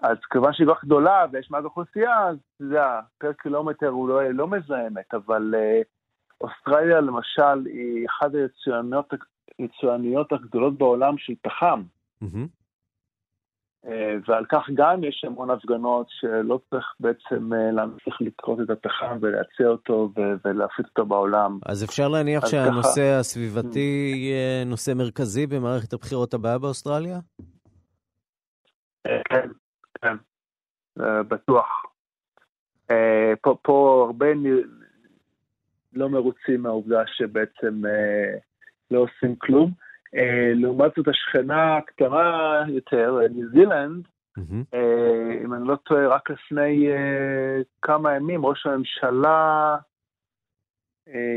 [0.00, 4.08] אז כיוון שהיא כל כך גדולה ויש מעט אוכלוסייה, אז אתה יודע, פר קילומטר הוא
[4.08, 5.84] לא, לא מזהמת, אבל uh,
[6.40, 8.30] אוסטרליה למשל היא אחת
[9.58, 11.82] היצואניות הגדולות בעולם של פחם.
[12.24, 12.61] Mm-hmm.
[13.86, 19.18] אה, ועל כך גם יש המון הפגנות שלא צריך בעצם אה, להמשיך לקרות את הפחם
[19.20, 20.10] ולהציע אותו
[20.44, 21.58] ולהפיץ אותו בעולם.
[21.66, 23.18] אז אפשר להניח שהנושא ככה...
[23.18, 27.18] הסביבתי יהיה נושא מרכזי במערכת הבחירות הבאה באוסטרליה?
[29.06, 29.48] אה, כן,
[30.02, 30.16] כן,
[31.28, 31.82] בטוח.
[33.42, 34.26] פה, פה הרבה
[35.92, 37.82] לא מרוצים מהעובדה שבעצם
[38.90, 39.70] לא עושים כלום.
[40.14, 44.06] אה, לעומת זאת השכנה הקטנה יותר, ניו זילנד,
[44.38, 44.76] mm-hmm.
[45.44, 46.88] אם אני לא טועה, רק לפני
[47.82, 49.76] כמה ימים ראש הממשלה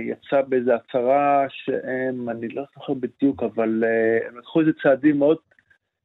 [0.06, 3.84] יצא באיזו הצהרה שהם, אני לא זוכר בדיוק, אבל
[4.28, 5.38] הם לקחו איזה צעדים מאוד,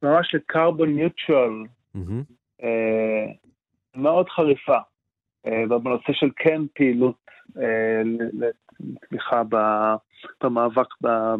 [0.03, 1.63] ממש לקרבון ניוטרל,
[1.95, 2.65] mm-hmm.
[3.95, 4.77] מאוד חריפה,
[5.69, 7.25] בנושא של כן פעילות
[8.33, 9.41] לתמיכה
[10.43, 10.87] במאבק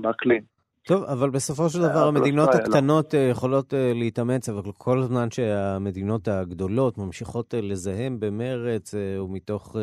[0.01, 0.50] באקלים.
[0.87, 6.27] טוב, אבל בסופו של דבר המדינות הקטנות אה, יכולות אה, להתאמץ, אבל כל זמן שהמדינות
[6.27, 9.75] הגדולות ממשיכות אה, לזהם במרץ ומתוך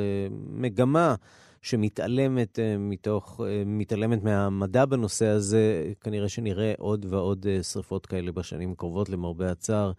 [0.50, 1.14] מגמה
[1.62, 9.50] שמתעלמת מתוך, מתעלמת מהמדע בנושא הזה, כנראה שנראה עוד ועוד שריפות כאלה בשנים הקרובות, למרבה
[9.50, 9.92] הצער.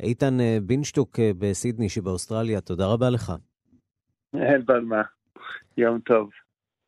[0.00, 3.32] איתן בינשטוק בסידני שבאוסטרליה, תודה רבה לך.
[4.34, 5.02] אין בעל מה.
[5.76, 6.30] יום טוב.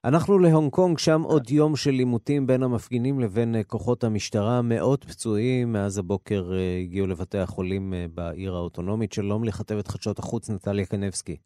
[0.07, 4.63] אנחנו להונג קונג, שם עוד יום של עימותים בין המפגינים לבין אה, כוחות המשטרה.
[4.63, 9.13] מאות פצועים מאז הבוקר אה, הגיעו לבתי החולים אה, בעיר האוטונומית.
[9.13, 11.37] שלום לכתבת חדשות החוץ, נטליה קנבסקי.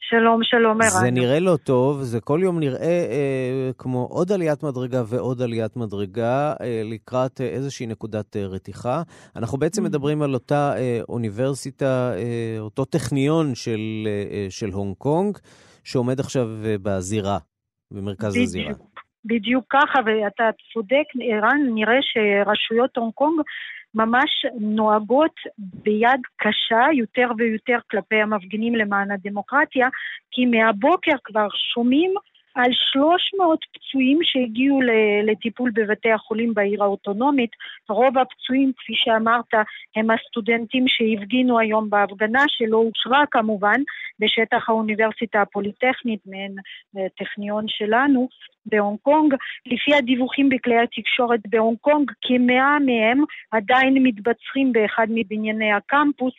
[0.00, 1.00] שלום, שלום, ערן.
[1.00, 5.76] זה נראה לא טוב, זה כל יום נראה אה, כמו עוד עליית מדרגה ועוד עליית
[5.76, 9.02] מדרגה אה, לקראת איזושהי נקודת אה, רתיחה.
[9.36, 9.84] אנחנו בעצם mm.
[9.84, 15.38] מדברים על אותה אה, אוניברסיטה, אה, אותו טכניון של, אה, של הונג קונג,
[15.84, 17.38] שעומד עכשיו אה, בזירה.
[17.94, 18.72] במרכז בדיוק, הזירה.
[19.24, 23.40] בדיוק ככה, ואתה צודק, ערן, נראה שרשויות הונג קונג
[23.94, 29.88] ממש נוהגות ביד קשה יותר ויותר כלפי המפגינים למען הדמוקרטיה,
[30.30, 32.14] כי מהבוקר כבר שומעים
[32.54, 34.80] על 300 פצועים שהגיעו
[35.24, 37.50] לטיפול בבתי החולים בעיר האוטונומית.
[37.88, 39.54] רוב הפצועים, כפי שאמרת,
[39.96, 43.80] הם הסטודנטים שהפגינו היום בהפגנה, שלא אושרה כמובן,
[44.18, 46.54] בשטח האוניברסיטה הפוליטכנית, מעין
[46.96, 48.28] אה, טכניון שלנו,
[48.66, 49.34] בהונג קונג.
[49.66, 56.34] לפי הדיווחים בכלי התקשורת בהונג קונג, כמאה מהם עדיין מתבצרים באחד מבנייני הקמפוס.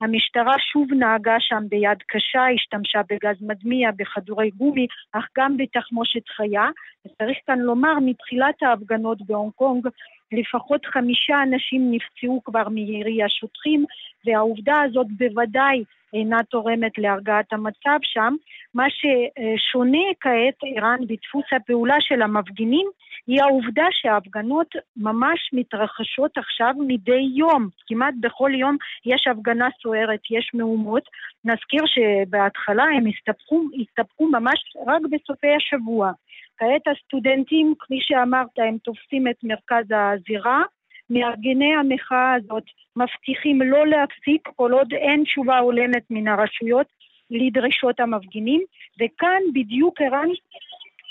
[0.00, 6.68] המשטרה שוב נהגה שם ביד קשה, השתמשה בגז מדמיע, בכדורי גומי, אך גם בתחמושת חיה.
[7.06, 9.86] וצריך כאן לומר, מתחילת ההפגנות בהונג קונג,
[10.32, 13.84] לפחות חמישה אנשים נפצעו כבר מירי השוטרים,
[14.24, 18.34] והעובדה הזאת בוודאי אינה תורמת להרגעת המצב שם.
[18.74, 22.86] מה ששונה כעת, ערן, בדפוס הפעולה של המפגינים,
[23.26, 27.68] היא העובדה שההפגנות ממש מתרחשות עכשיו מדי יום.
[27.86, 31.02] כמעט בכל יום יש הפגנה סוערת, יש מהומות.
[31.44, 36.12] נזכיר שבהתחלה הם הסתפקו, הסתפקו ממש רק בסופי השבוע.
[36.60, 40.62] כעת הסטודנטים, כפי שאמרת, הם תופסים את מרכז הזירה.
[41.10, 42.62] מארגני המחאה הזאת
[42.96, 46.86] מבטיחים לא להפסיק כל עוד אין תשובה הולמת מן הרשויות
[47.30, 48.62] לדרישות המפגינים,
[49.00, 50.28] וכאן בדיוק ערן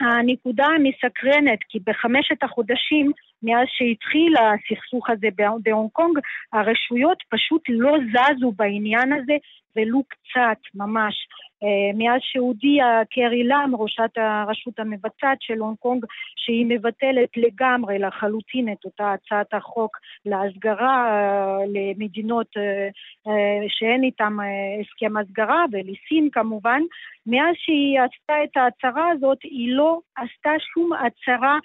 [0.01, 3.12] הנקודה המסקרנת, כי בחמשת החודשים
[3.43, 5.27] מאז שהתחיל הסכסוך הזה
[5.65, 6.17] בהונג קונג,
[6.53, 9.33] הרשויות פשוט לא זזו בעניין הזה
[9.75, 11.15] ולו קצת, ממש.
[11.63, 16.05] אה, מאז שהודיעה קרי לאם, ראשת הרשות המבצעת של הונג קונג,
[16.36, 22.89] שהיא מבטלת לגמרי, לחלוטין, את אותה הצעת החוק להסגרה אה, למדינות אה,
[23.67, 24.34] שאין איתן
[24.82, 26.82] הסכם הסגרה, ולסין כמובן,
[27.27, 31.58] מאז שהיא עשתה את ההצהרה הזאת, היא לא עשתה שום הצהרה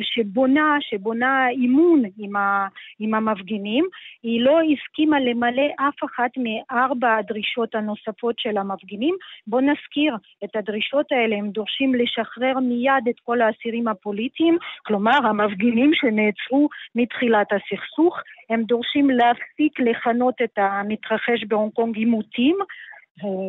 [0.00, 2.66] שבונה, שבונה אימון עם, ה,
[2.98, 3.84] עם המפגינים.
[4.22, 9.14] היא לא הסכימה למלא אף אחת מארבע הדרישות הנוספות של המפגינים.
[9.46, 15.90] בואו נזכיר את הדרישות האלה, הם דורשים לשחרר מיד את כל האסירים הפוליטיים, כלומר המפגינים
[15.94, 18.18] שנעצרו מתחילת הסכסוך.
[18.50, 22.56] הם דורשים להפסיק לכנות את המתרחש בהונג קונג עימותים,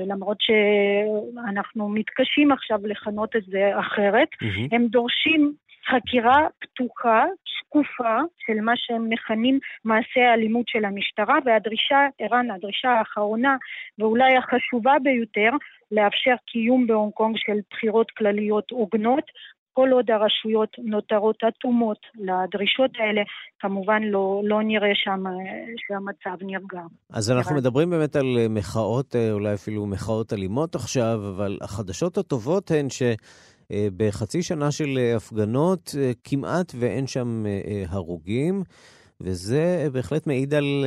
[0.08, 4.76] למרות שאנחנו מתקשים עכשיו לכנות את זה אחרת, mm-hmm.
[4.76, 5.54] הם דורשים
[5.90, 13.56] חקירה פתוחה, שקופה, של מה שהם מכנים מעשי האלימות של המשטרה, והדרישה, ערן, הדרישה האחרונה
[14.00, 15.50] ואולי החשובה ביותר,
[15.92, 19.24] לאפשר קיום בהונג קונג של בחירות כלליות הוגנות,
[19.78, 23.22] כל עוד הרשויות נותרות אטומות לדרישות האלה,
[23.60, 25.24] כמובן לא, לא נראה שם
[25.88, 26.82] שהמצב נרגע.
[27.14, 32.72] אז אנחנו מדברים באמת על מחאות, אה, אולי אפילו מחאות אלימות עכשיו, אבל החדשות הטובות
[32.72, 33.02] הן ש...
[33.72, 37.46] אה, בחצי שנה של הפגנות אה, כמעט ואין שם
[37.90, 38.64] הרוגים,
[39.22, 40.86] וזה בהחלט מעיד על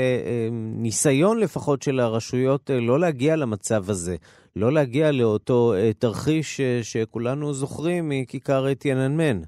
[0.53, 4.17] ניסיון לפחות של הרשויות לא להגיע למצב הזה.
[4.57, 9.41] לא להגיע לאותו אה, תרחיש אה, שכולנו זוכרים מכיכר טיאננמן.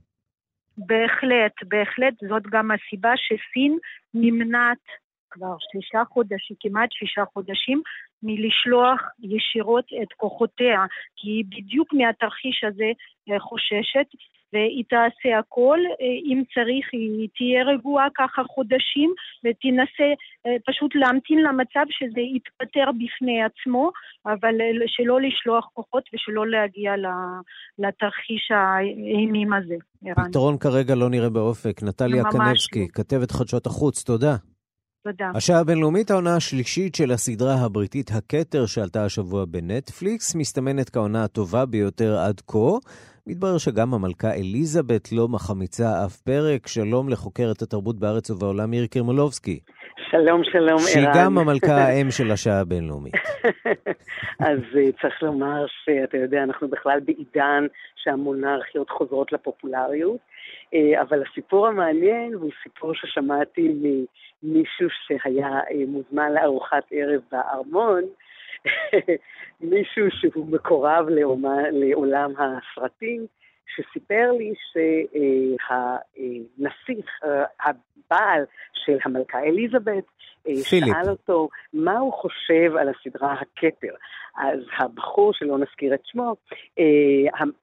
[0.77, 3.79] בהחלט, בהחלט, זאת גם הסיבה שסין
[4.15, 4.85] נמנעת
[5.31, 7.83] כבר שישה חודשים, כמעט שישה חודשים,
[8.23, 10.81] מלשלוח ישירות את כוחותיה,
[11.17, 12.91] כי היא בדיוק מהתרחיש הזה
[13.31, 14.07] אה, חוששת,
[14.53, 19.11] והיא תעשה הכל, אה, אם צריך היא תהיה רגועה ככה חודשים
[19.45, 20.09] ותנסה
[20.47, 23.91] אה, פשוט להמתין למצב שזה יתפטר בפני עצמו,
[24.27, 24.55] אבל
[24.87, 26.93] שלא לשלוח כוחות ושלא להגיע
[27.79, 29.75] לתרחיש האימים הזה.
[30.29, 31.83] פתרון כרגע לא נראה באופק.
[31.83, 32.87] נטליה קנבסקי, לא.
[32.93, 34.37] כתבת חדשות החוץ, תודה.
[35.05, 35.31] תודה.
[35.35, 42.19] השעה הבינלאומית, העונה השלישית של הסדרה הבריטית הכתר שעלתה השבוע בנטפליקס, מסתמנת כעונה הטובה ביותר
[42.19, 42.59] עד כה.
[43.27, 46.67] מתברר שגם המלכה אליזבת לא מחמיצה אף פרק.
[46.67, 49.61] שלום לחוקרת התרבות בארץ ובעולם מירי קרמולובסקי.
[50.11, 50.79] שלום, שלום, ערן.
[50.79, 53.15] שהיא גם המלכה האם של השעה הבינלאומית.
[54.49, 60.19] אז אה, צריך לומר שאתה יודע, אנחנו בכלל בעידן שהמונרכיות חוזרות לפופולריות,
[60.75, 68.03] אה, אבל הסיפור המעניין הוא סיפור ששמעתי ממישהו שהיה אה, מוזמן לארוחת ערב בארמון,
[69.61, 73.27] מישהו שהוא מקורב לעולם, לעולם הסרטים,
[73.77, 74.53] שסיפר לי
[76.13, 77.07] שהנסיך,
[77.61, 80.05] הבעל של המלכה אליזבת,
[80.45, 80.67] פיליפ.
[80.69, 83.95] שאל אותו מה הוא חושב על הסדרה הכתר.
[84.37, 86.37] אז הבחור, שלא נזכיר את שמו,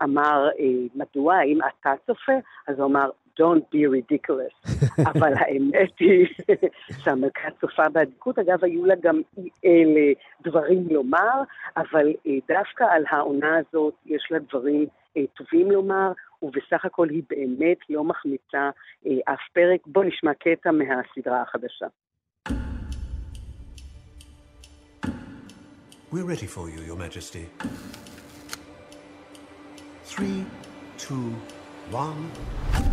[0.04, 0.50] אמר,
[0.96, 2.32] מדוע, האם אתה צופה?
[2.68, 3.10] אז הוא אמר,
[3.40, 4.54] Don't be ridiculous.
[5.12, 6.28] אבל האמת היא
[7.04, 8.40] שהמלכה צופה באדיקות.
[8.40, 9.22] אגב, היו לה גם
[9.66, 11.42] אלה דברים לומר,
[11.78, 17.24] אבל אה, דווקא על העונה הזאת יש לה דברים אה, טובים לומר, ובסך הכל היא
[17.30, 18.70] באמת לא מחמיצה
[19.08, 19.80] אה, אף פרק.
[19.86, 21.86] בואו נשמע קטע מהסדרה החדשה.
[26.12, 27.46] We're ready for you, Your Majesty.
[30.12, 30.44] Three,
[30.98, 31.36] two,
[31.92, 32.89] one.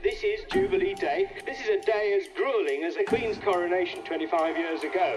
[0.00, 1.28] This is Jubilee Day.
[1.44, 5.08] This is a day as grueling as the Queen's coronation 25 years ago.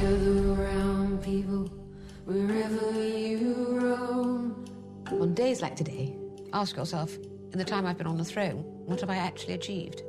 [0.00, 1.68] Gather around, people,
[2.24, 4.64] wherever you roam.
[5.20, 6.16] On days like today,
[6.54, 7.18] ask yourself,
[7.52, 10.02] in the time I've been on the throne, what have I actually achieved?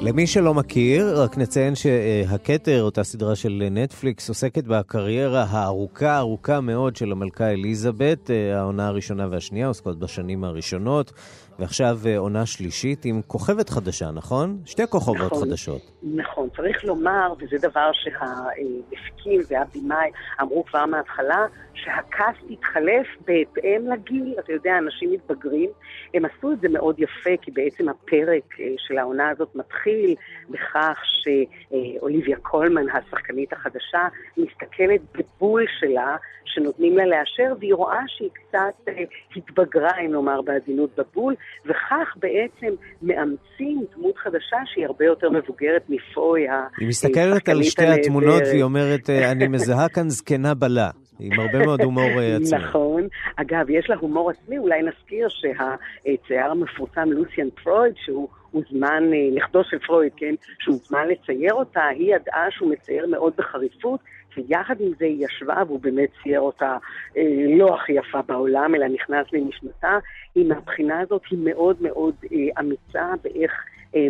[0.00, 6.96] למי שלא מכיר, רק נציין שהכתר, אותה סדרה של נטפליקס, עוסקת בקריירה הארוכה, ארוכה מאוד
[6.96, 8.30] של המלכה אליזבת.
[8.54, 11.12] העונה הראשונה והשנייה עוסקות בשנים הראשונות.
[11.60, 14.58] ועכשיו אה, עונה שלישית עם כוכבת חדשה, נכון?
[14.64, 15.82] שתי כוכבות נכון, חדשות.
[16.02, 24.52] נכון, צריך לומר, וזה דבר שהמפיקים והבימאי אמרו כבר מההתחלה, שהקאסט התחלף בהתאם לגיל, אתה
[24.52, 25.70] יודע, אנשים מתבגרים.
[26.14, 30.14] הם עשו את זה מאוד יפה, כי בעצם הפרק אה, של העונה הזאת מתחיל
[30.50, 38.88] בכך שאוליביה קולמן, השחקנית החדשה, מסתכלת בבול שלה, שנותנים לה לאשר, והיא רואה שהיא קצת
[38.88, 39.04] אה,
[39.36, 41.34] התבגרה, אם נאמר בעדינות, בבול,
[41.66, 46.46] וכך בעצם מאמצים דמות חדשה שהיא הרבה יותר מבוגרת מפוי,
[46.78, 50.90] היא מסתכלת על שתי התמונות והיא אומרת, אה, אני מזהה כאן זקנה בלה.
[51.20, 52.58] עם הרבה מאוד הומור אה, עצמי.
[52.58, 53.08] נכון.
[53.36, 59.64] אגב, יש לה הומור עצמי, אולי נזכיר שהצייר המפורסם לוסיאן פרויד, שהוא הוזמן, אה, נכדו
[59.64, 64.00] של פרויד, כן, שהוזמן לצייר אותה, היא ידעה שהוא מצייר מאוד בחריפות,
[64.36, 66.76] ויחד עם זה היא ישבה, והוא באמת צייר אותה
[67.16, 67.22] אה,
[67.58, 69.98] לא הכי יפה בעולם, אלא נכנס לנשמתה.
[70.34, 73.52] היא מהבחינה הזאת היא מאוד מאוד אה, אמיצה באיך...
[73.96, 74.06] אה,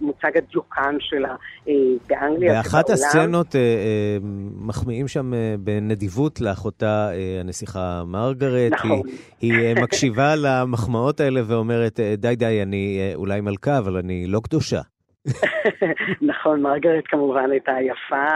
[0.00, 1.36] מוצג הדיוקן שלה
[1.68, 1.74] אה,
[2.08, 4.18] באנגליה באחת הסצנות אה,
[4.56, 8.72] מחמיאים שם בנדיבות לאחותה הנסיכה מרגרט.
[8.72, 9.00] נכון.
[9.40, 14.80] היא, היא מקשיבה למחמאות האלה ואומרת, די די, אני אולי מלכה, אבל אני לא קדושה.
[16.30, 18.26] נכון, מרגרט כמובן הייתה יפה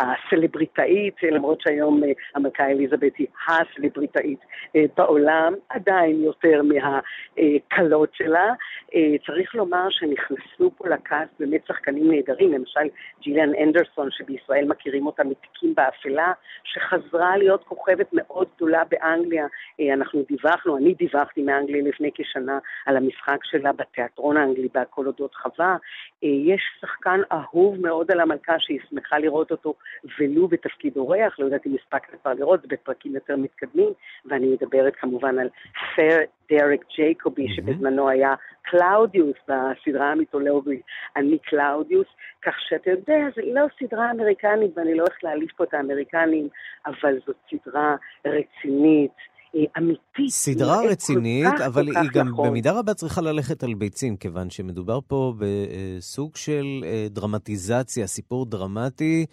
[0.00, 4.38] והסלבריטאית, למרות שהיום אה, המלכה אליזבת היא הסלבריטאית
[4.76, 8.52] אה, בעולם, עדיין יותר מהקלות שלה.
[8.94, 12.80] אה, צריך לומר שנכנסו פה לקאסט באמת שחקנים נהדרים, למשל
[13.22, 16.32] ג'יליאן אנדרסון, שבישראל מכירים אותה מתיקים באפלה,
[16.64, 19.46] שחזרה להיות כוכבת מאוד גדולה באנגליה.
[19.94, 25.76] אנחנו דיווחנו, אני דיווחתי מאנגליה לפני כשנה על המשחק שלה בתיאטרון האנגלי בהכל אודות חווה.
[26.24, 29.74] אה, יש שחקן אהוב מאוד על המלכה שהיא שמחה לראות אותו
[30.18, 33.92] ולו בתפקיד אורח, לא יודעת אם הספקת כבר לראות, זה בפרקים יותר מתקדמים,
[34.24, 35.48] ואני מדברת כמובן על
[35.96, 36.18] סר
[36.50, 37.48] דרק ג'ייקובי.
[37.56, 40.82] שבזמנו היה קלאודיוס בסדרה המיתולוגית,
[41.16, 42.06] אני קלאודיוס,
[42.42, 46.48] כך שאתה יודע, זו לא סדרה אמריקנית, ואני לא הולכת להעליב פה את האמריקנים,
[46.86, 49.33] אבל זאת סדרה רצינית.
[49.78, 50.30] אמיתית.
[50.30, 52.48] סדרה רצינית, כל כך, אבל כל היא גם נכון.
[52.48, 59.26] במידה רבה צריכה ללכת על ביצים, כיוון שמדובר פה בסוג של אה, דרמטיזציה, סיפור דרמטי.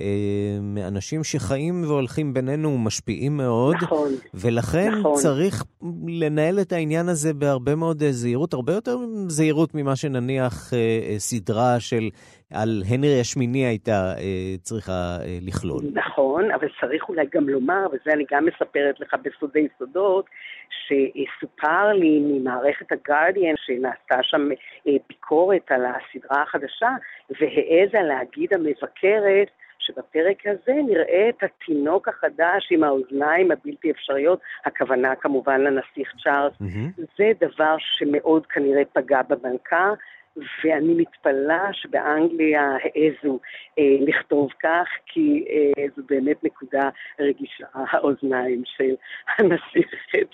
[0.00, 5.14] אה, מאנשים שחיים והולכים בינינו ומשפיעים מאוד, נכון, ולכן נכון.
[5.14, 5.64] צריך
[6.08, 8.96] לנהל את העניין הזה בהרבה מאוד אה, זהירות, הרבה יותר
[9.28, 10.72] זהירות ממה שנניח
[11.18, 12.08] סדרה של
[12.54, 15.82] על הנרי השמיני הייתה אה, צריכה אה, לכלול.
[15.94, 20.24] נכון, אבל צריך אולי גם לומר, וזה אני גם מספרת לך בסודי סודות,
[20.70, 24.48] שסופר לי ממערכת הגרדיאן שנעשתה שם
[24.86, 26.90] אה, ביקורת על הסדרה החדשה,
[27.30, 29.48] והעזה להגיד המבקרת,
[29.88, 36.52] שבפרק הזה נראה את התינוק החדש עם האוזניים הבלתי אפשריות, הכוונה כמובן לנסיך צ'ארלס.
[36.52, 37.02] Mm-hmm.
[37.18, 39.90] זה דבר שמאוד כנראה פגע במלכה,
[40.64, 43.38] ואני מתפלאה שבאנגליה העזו
[43.78, 46.88] אה, לכתוב כך, כי אה, זו באמת נקודה
[47.20, 48.94] רגישה, האוזניים של
[49.38, 49.86] הנסיך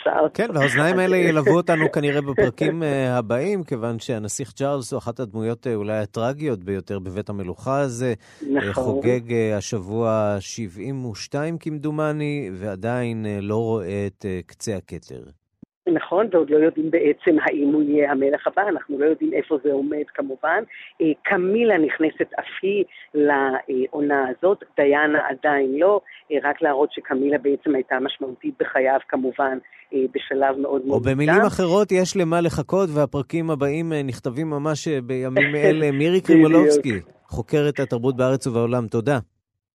[0.05, 0.33] צ'ארלס.
[0.35, 5.67] כן, והאוזניים האלה ילוו אותנו כנראה בפרקים אה, הבאים, כיוון שהנסיך צ'ארלס הוא אחת הדמויות
[5.67, 8.15] אה, אולי הטרגיות ביותר בבית המלוכה הזה.
[8.53, 8.85] נכון.
[8.85, 15.44] חוגג אה, השבוע 72 כמדומני, ועדיין אה, לא רואה את אה, קצה הכתר.
[15.93, 19.73] נכון, ועוד לא יודעים בעצם האם הוא יהיה המלך הבא, אנחנו לא יודעים איפה זה
[19.73, 20.63] עומד כמובן.
[21.01, 26.01] אה, קמילה נכנסת אף היא לעונה הזאת, דיאנה עדיין לא,
[26.33, 29.59] אה, רק להראות שקמילה בעצם הייתה משמעותית בחייו כמובן
[29.95, 35.55] אה, בשלב מאוד מאוד או במילים אחרות, יש למה לחכות והפרקים הבאים נכתבים ממש בימים
[35.65, 35.91] אלה.
[35.93, 39.19] מירי קרימולובסקי, חוקרת התרבות בארץ ובעולם, תודה.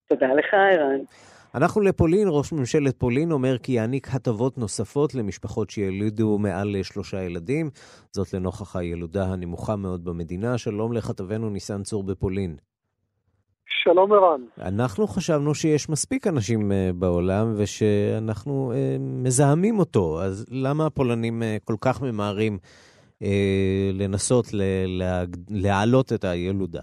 [0.08, 1.29] תודה לך, ערן.
[1.54, 7.70] אנחנו לפולין, ראש ממשלת פולין אומר כי יעניק הטבות נוספות למשפחות שילדו מעל שלושה ילדים,
[8.12, 10.58] זאת לנוכח הילודה הנמוכה מאוד במדינה.
[10.58, 12.56] שלום לכתבנו ניסן צור בפולין.
[13.66, 14.40] שלום ערן.
[14.58, 21.64] אנחנו חשבנו שיש מספיק אנשים uh, בעולם ושאנחנו uh, מזהמים אותו, אז למה הפולנים uh,
[21.64, 22.58] כל כך ממהרים
[23.92, 24.46] לנסות
[25.48, 26.82] להעלות את הילודה?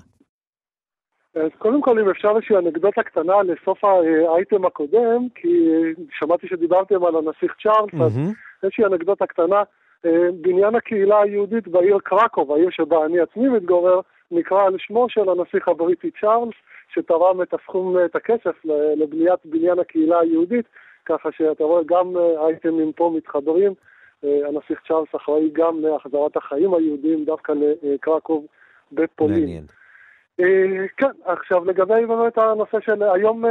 [1.43, 5.69] אז קודם כל, אם אפשר איזושהי אנקדוטה קטנה לסוף האייטם הקודם, כי
[6.19, 8.03] שמעתי שדיברתם על הנסיך צ'ארלס, mm-hmm.
[8.03, 8.19] אז
[8.63, 9.63] איזושהי אנקדוטה קטנה.
[10.05, 13.99] אה, בניין הקהילה היהודית בעיר קרקוב, העיר שבה אני עצמי מתגורר,
[14.31, 16.53] נקרא על שמו של הנסיך הבריטי צ'ארלס,
[16.93, 20.65] שתרם את הסכום, את הכסף לבניית בניין הקהילה היהודית,
[21.05, 23.73] ככה שאתה רואה גם אה, אייטמים פה מתחברים.
[24.23, 28.45] הנסיך צ'ארלס אחראי גם להחזרת החיים היהודיים דווקא לקרקוב
[28.91, 29.39] בפולין.
[29.39, 29.63] מעניין.
[30.97, 33.45] כן, עכשיו לגבי באמת הנושא של היום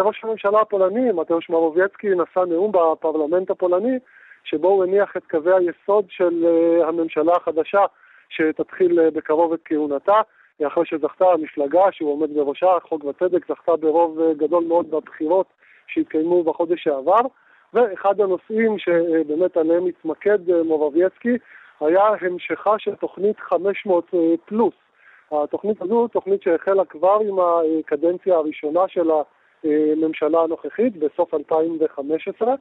[0.00, 3.98] ראש הממשלה הפולני, מתאוש מרובייצקי, נשא נאום בפרלמנט הפולני,
[4.44, 6.46] שבו הוא הניח את קווי היסוד של
[6.84, 7.84] הממשלה החדשה
[8.28, 10.20] שתתחיל בקרוב את כהונתה.
[10.66, 15.46] אחרי שזכתה המפלגה שהוא עומד בראשה, חוק וצדק, זכתה ברוב אה, גדול מאוד בבחירות
[15.86, 17.20] שהתקיימו בחודש שעבר,
[17.74, 21.38] ואחד הנושאים שבאמת עליהם התמקד אה, מורבייצקי
[21.80, 24.74] היה המשכה של תוכנית 500 אה, פלוס.
[25.32, 29.10] התוכנית הזו, תוכנית שהחלה כבר עם הקדנציה הראשונה של
[29.64, 32.54] הממשלה הנוכחית בסוף 2015,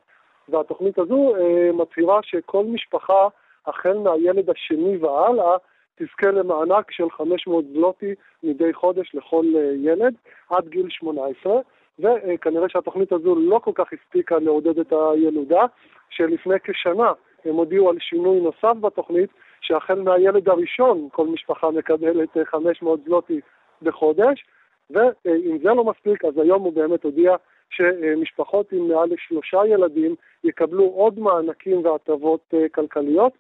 [0.50, 1.34] והתוכנית הזו
[1.74, 3.28] מצהירה שכל משפחה,
[3.68, 5.58] החל מהילד השני והלאה,
[5.98, 10.14] תזכה למענק של 500 זלוטי מדי חודש לכל אה, ילד
[10.50, 11.60] עד גיל 18,
[12.00, 15.66] וכנראה שהתוכנית הזו לא כל כך הספיקה לעודד את הילודה,
[16.10, 17.12] שלפני כשנה
[17.46, 19.30] הם הודיעו על שינוי נוסף בתוכנית,
[19.68, 23.40] שהחל מהילד הראשון כל משפחה מקבלת 500 אה, זלוטי
[23.82, 24.46] בחודש,
[24.90, 27.36] ואם זה לא מספיק, אז היום הוא באמת הודיע
[27.70, 33.34] שמשפחות עם מעל לשלושה ילדים יקבלו עוד מענקים והטבות אה, כלכליות.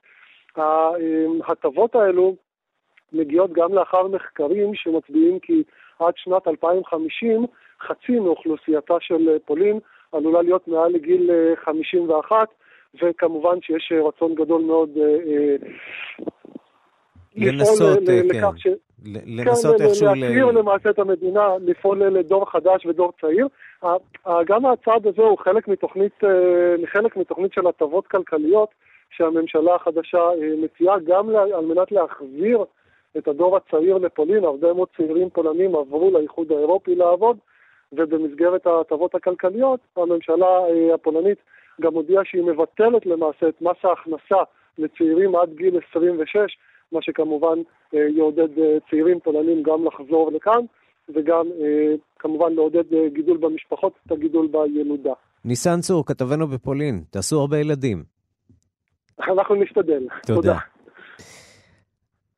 [1.48, 2.36] ההטבות האלו
[3.14, 5.64] מגיעות גם לאחר מחקרים שמצביעים כי
[6.00, 7.46] עד שנת 2050
[7.82, 9.80] חצי מאוכלוסייתה של פולין
[10.12, 11.30] עלולה להיות מעל לגיל
[11.64, 12.46] 51, אה,
[12.96, 15.56] וכמובן שיש אה, רצון גדול מאוד אה,
[17.36, 18.00] לנסות,
[18.32, 18.42] כן.
[18.58, 18.68] ש...
[19.26, 20.08] לנסות כן, איכשהו...
[20.16, 23.48] להכיר למעשה את המדינה, לפעול לדור חדש ודור צעיר.
[24.46, 26.20] גם הצעד הזה הוא חלק מתוכנית,
[26.86, 28.70] חלק מתוכנית של הטבות כלכליות
[29.10, 30.20] שהממשלה החדשה
[30.64, 32.66] מציעה, גם על מנת להחזיר
[33.18, 37.38] את הדור הצעיר לפולין, הרבה מאוד צעירים פולנים עברו לאיחוד האירופי לעבוד,
[37.94, 41.38] ובמסגרת ההטבות הכלכליות, הממשלה אה, הפולנית
[41.82, 44.44] גם הודיעה שהיא מבטלת למעשה את מס ההכנסה
[44.78, 46.58] לצעירים עד גיל 26,
[46.92, 47.58] מה שכמובן
[47.94, 50.62] אה, יעודד אה, צעירים פולנים גם לחזור לכאן,
[51.16, 51.46] וגם
[52.20, 55.14] כמובן לעודד גידול במשפחות, את הגידול בילודה.
[55.46, 58.04] ניסן צור, כתבנו בפולין, תעשו הרבה ילדים.
[59.20, 60.08] אנחנו נשתדל.
[60.28, 60.42] תודה.
[60.42, 60.58] תודה.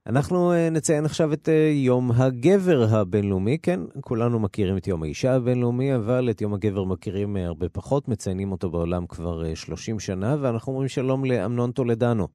[0.09, 3.57] אנחנו אה, נציין עכשיו את אה, יום הגבר הבינלאומי.
[3.57, 8.07] כן, כולנו מכירים את יום האישה הבינלאומי, אבל את יום הגבר מכירים אה, הרבה פחות,
[8.07, 12.27] מציינים אותו בעולם כבר 30 שנה, ואנחנו אומרים שלום לאמנון טולדנו.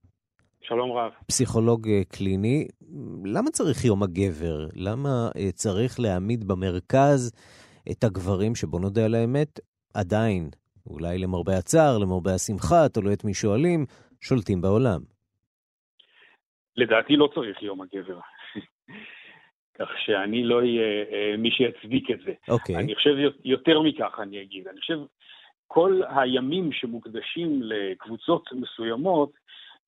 [0.61, 1.11] שלום רב.
[1.27, 2.69] פסיכולוג קליני.
[3.25, 4.69] למה צריך יום הגבר?
[4.75, 7.33] למה צריך להעמיד במרכז
[7.91, 9.61] את הגברים, שבוא נודה על האמת,
[9.95, 10.51] עדיין,
[10.87, 13.87] אולי למרבה הצער, למרבה השמחה, תלוי את מי שואלים,
[14.21, 15.14] שולטים בעולם?
[16.77, 18.19] לדעתי לא צריך יום הגבר.
[19.79, 22.33] כך שאני לא אהיה אה, מי שיצדיק את זה.
[22.49, 22.77] אוקיי.
[22.77, 22.79] Okay.
[22.79, 23.15] אני חושב
[23.45, 24.69] יותר מכך אני אגיד.
[24.69, 24.99] אני חושב
[25.67, 29.33] כל הימים שמוקדשים לקבוצות מסוימות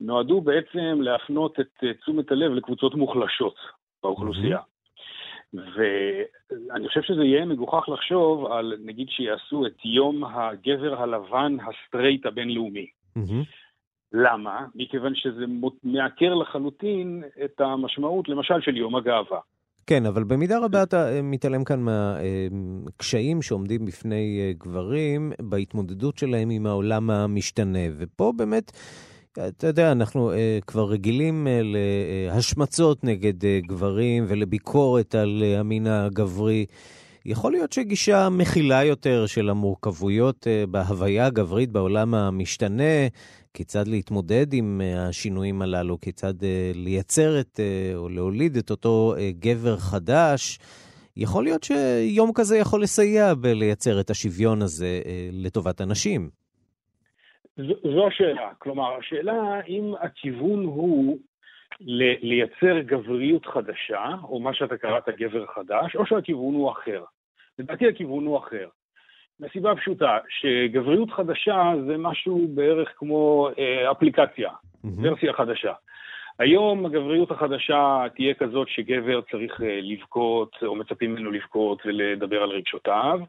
[0.01, 3.57] נועדו בעצם להפנות את אה, תשומת הלב לקבוצות מוחלשות
[4.03, 4.59] באוכלוסייה.
[4.59, 5.61] Mm-hmm.
[5.76, 12.87] ואני חושב שזה יהיה מגוחך לחשוב על, נגיד, שיעשו את יום הגבר הלבן הסטרייט הבינלאומי.
[13.18, 13.65] Mm-hmm.
[14.12, 14.66] למה?
[14.74, 15.44] מכיוון שזה
[15.84, 19.38] מעקר לחלוטין את המשמעות, למשל, של יום הגאווה.
[19.86, 26.50] כן, אבל במידה רבה אתה אה, מתעלם כאן מהקשיים שעומדים בפני אה, גברים בהתמודדות שלהם
[26.50, 27.78] עם העולם המשתנה.
[27.98, 28.72] ופה באמת,
[29.32, 33.34] אתה יודע, אנחנו אה, כבר רגילים להשמצות נגד
[33.66, 36.66] גברים ולביקורת על המין הגברי.
[37.24, 43.07] יכול להיות שגישה מכילה יותר של המורכבויות בהוויה הגברית בעולם המשתנה,
[43.57, 49.14] כיצד להתמודד עם אה, השינויים הללו, כיצד אה, לייצר את, אה, או להוליד את אותו
[49.30, 50.59] גבר חדש.
[51.16, 55.00] יכול להיות שיום כזה יכול לסייע בלייצר את השוויון הזה
[55.32, 56.30] לטובת הנשים.
[57.94, 58.50] זו השאלה.
[58.59, 61.18] כלומר, השאלה אם הכיוון הוא
[62.22, 67.04] לייצר גבריות חדשה, או מה שאתה קראת גבר חדש, או שהכיוון הוא אחר.
[67.59, 68.68] לדעתי הכיוון הוא אחר.
[69.41, 74.89] מסיבה פשוטה, שגבריות חדשה זה משהו בערך כמו אה, אפליקציה, mm-hmm.
[75.03, 75.72] ורסיה חדשה.
[76.39, 82.51] היום הגבריות החדשה תהיה כזאת שגבר צריך אה, לבכות, או מצפים ממנו לבכות ולדבר על
[82.51, 83.20] רגשותיו.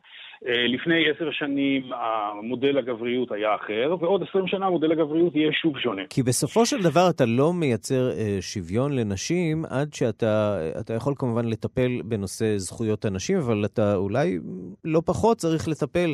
[0.47, 5.79] אה, לפני עשר שנים המודל הגבריות היה אחר, ועוד עשרים שנה מודל הגבריות יהיה שוב
[5.79, 6.01] שונה.
[6.09, 11.45] כי בסופו של דבר אתה לא מייצר אה, שוויון לנשים עד שאתה אתה יכול כמובן
[11.45, 14.37] לטפל בנושא זכויות הנשים, אבל אתה אולי
[14.83, 16.13] לא פחות צריך לטפל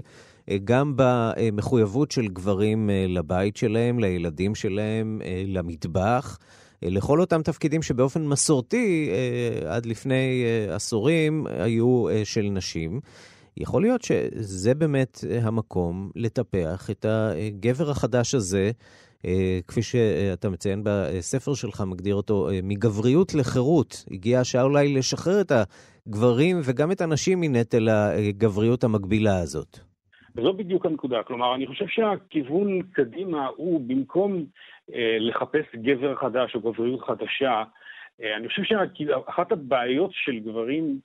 [0.63, 6.37] גם במחויבות של גברים לבית שלהם, לילדים שלהם, למטבח.
[6.83, 12.99] אה, לכל אותם תפקידים שבאופן מסורתי, אה, עד לפני אה, עשורים, היו של נשים.
[13.57, 18.71] יכול להיות שזה באמת המקום לטפח את הגבר החדש הזה
[19.67, 24.05] כפי שאתה מציין בספר שלך, מגדיר אותו מגבריות לחירות.
[24.11, 25.51] הגיעה השעה אולי לשחרר את
[26.07, 29.79] הגברים וגם את הנשים מנטל הגבריות המקבילה הזאת.
[30.35, 31.23] וזו בדיוק הנקודה.
[31.23, 34.45] כלומר, אני חושב שהכיוון קדימה הוא במקום
[35.19, 37.63] לחפש גבר חדש או גבריות חדשה,
[38.21, 40.99] אה, אני חושב שאחת הבעיות של גברים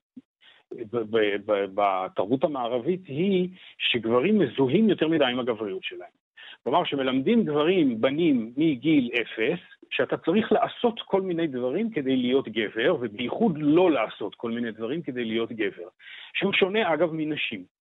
[1.75, 3.49] בתרבות המערבית היא
[3.79, 6.19] שגברים מזוהים יותר מדי עם הגבריות שלהם.
[6.63, 9.59] כלומר, שמלמדים גברים, בנים, מגיל אפס,
[9.91, 15.03] שאתה צריך לעשות כל מיני דברים כדי להיות גבר, ובייחוד לא לעשות כל מיני דברים
[15.03, 15.89] כדי להיות גבר.
[16.35, 17.78] שהוא שונה, אגב, מנשים.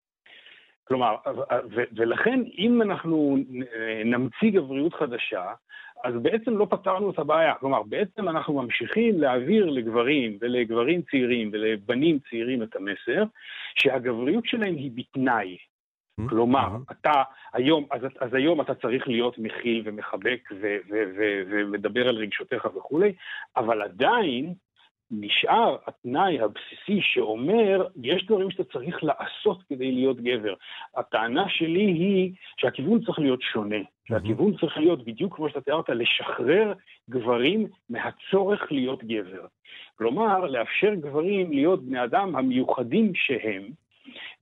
[0.87, 1.15] כלומר,
[1.95, 3.37] ולכן אם אנחנו
[4.05, 5.53] נמציא גבריות חדשה,
[6.03, 7.53] אז בעצם לא פתרנו את הבעיה.
[7.53, 13.23] כלומר, בעצם אנחנו ממשיכים להעביר לגברים ולגברים צעירים ולבנים צעירים את המסר
[13.75, 15.57] שהגבריות שלהם היא בתנאי.
[15.57, 16.29] Mm-hmm.
[16.29, 16.93] כלומר, mm-hmm.
[16.93, 17.23] אתה
[17.53, 20.49] היום, אז, אז היום אתה צריך להיות מכיל ומחבק
[21.49, 23.13] ומדבר על רגשותיך וכולי,
[23.57, 24.53] אבל עדיין
[25.11, 30.53] נשאר התנאי הבסיסי שאומר, יש דברים שאתה צריך לעשות כדי להיות גבר.
[30.95, 33.75] הטענה שלי היא שהכיוון צריך להיות שונה.
[34.07, 36.73] שהכיוון צריך להיות בדיוק כמו שאתה תיארת, לשחרר
[37.09, 39.45] גברים מהצורך להיות גבר.
[39.95, 43.63] כלומר, לאפשר גברים להיות בני אדם המיוחדים שהם,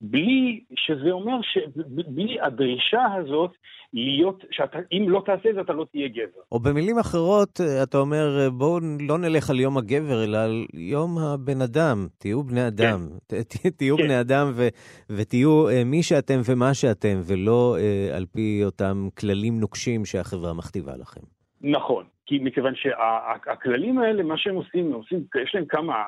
[0.00, 1.58] בלי שזה אומר, ש...
[2.06, 3.50] בלי הדרישה הזאת
[3.92, 6.40] להיות, שאם לא תעשה את זה אתה לא תהיה גבר.
[6.52, 11.62] או במילים אחרות, אתה אומר, בואו לא נלך על יום הגבר, אלא על יום הבן
[11.62, 12.06] אדם.
[12.18, 13.08] תהיו בני אדם.
[13.28, 13.42] כן.
[13.42, 14.02] ת, תהיו כן.
[14.02, 14.68] בני אדם ו,
[15.10, 17.76] ותהיו uh, מי שאתם ומה שאתם, ולא
[18.14, 21.20] על פי אותם כללים נוקשים שהחברה מכתיבה לכם.
[21.60, 22.04] נכון.
[22.26, 26.04] כי מכיוון שהכללים האלה, מה שהם עושים, עושים, יש להם כמה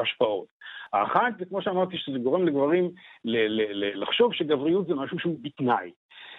[0.00, 0.46] השפעות.
[0.92, 2.90] האחת, זה כמו שאמרתי, שזה גורם לגברים
[3.24, 5.90] ל- ל- ל- לחשוב שגבריות זה משהו שהוא בתנאי.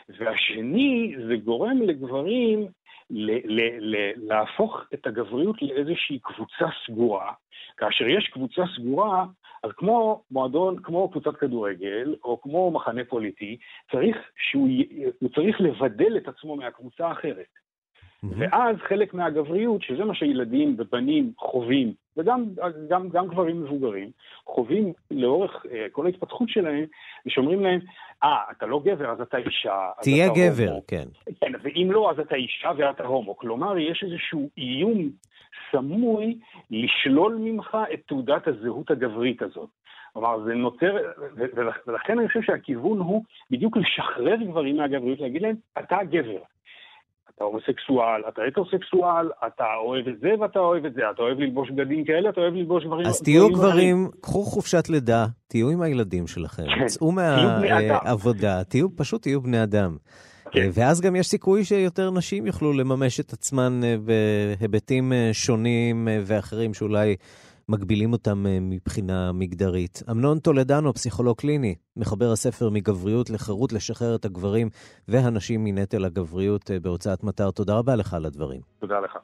[0.09, 2.67] והשני, זה גורם לגברים
[3.09, 7.31] ל- ל- ל- להפוך את הגבריות לאיזושהי קבוצה סגורה.
[7.77, 9.25] כאשר יש קבוצה סגורה,
[9.63, 13.57] אז כמו מועדון, כמו קבוצת כדורגל, או כמו מחנה פוליטי,
[13.91, 14.67] צריך שהוא
[15.35, 17.64] צריך לבדל את עצמו מהקבוצה האחרת.
[18.37, 22.45] ואז חלק מהגבריות, שזה מה שילדים ובנים חווים, וגם
[22.89, 24.09] גם, גם גברים מבוגרים,
[24.45, 26.85] חווים לאורך uh, כל ההתפתחות שלהם,
[27.25, 27.79] ושאומרים להם,
[28.23, 29.89] אה, ah, אתה לא גבר, אז אתה אישה.
[30.01, 30.81] תהיה אתה גבר, הומו.
[30.87, 31.05] כן.
[31.41, 33.37] כן, ואם לא, אז אתה אישה ואתה הומו.
[33.37, 35.09] כלומר, יש איזשהו איום
[35.71, 36.37] סמוי
[36.71, 39.69] לשלול ממך את תעודת הזהות הגברית הזאת.
[40.13, 40.97] כלומר, זה נוצר,
[41.87, 46.39] ולכן אני חושב שהכיוון הוא בדיוק לשחרר גברים מהגבריות, להגיד להם, אתה גבר.
[47.35, 51.69] אתה הומוסקסואל, אתה הטרוסקסואל, אתה אוהב את זה ואתה אוהב את זה, אתה אוהב ללבוש
[51.69, 53.05] בגדים כאלה, אתה אוהב ללבוש דברים...
[53.05, 59.21] אז תהיו גברים, קחו חופשת לידה, תהיו עם הילדים שלכם, כן, צאו מהעבודה, תהיו, פשוט
[59.21, 59.97] תהיו בני אדם.
[60.51, 60.69] כן.
[60.73, 63.95] ואז גם יש סיכוי שיותר נשים יוכלו לממש את עצמן אה,
[64.57, 67.15] בהיבטים אה, שונים אה, ואחרים שאולי
[67.69, 70.03] מגבילים אותם אה, מבחינה מגדרית.
[70.11, 74.69] אמנון טולדנו, פסיכולוג קליני, מחבר הספר מגבריות לחירות לשחרר את הגברים
[75.07, 77.51] והנשים מנטל הגבריות אה, בהוצאת מטר.
[77.51, 78.61] תודה רבה לך על הדברים.
[78.79, 79.17] תודה לך.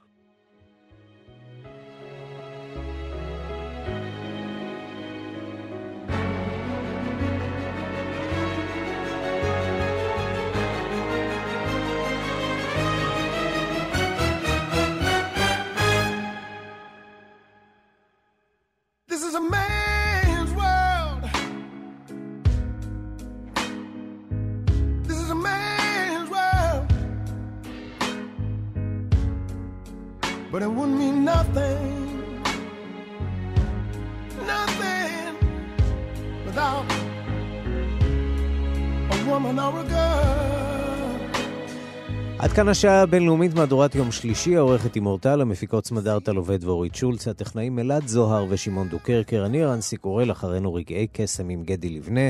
[42.51, 47.27] עד כאן השעה הבינלאומית מהדורת יום שלישי, העורכת עם אורטל, המפיקות סמדארטה לובד ואורית שולץ,
[47.27, 52.29] הטכנאים אלעד זוהר ושמעון דוקרקר, אני רנסי קורל, אחרינו רגעי קסם עם גדי לבנה.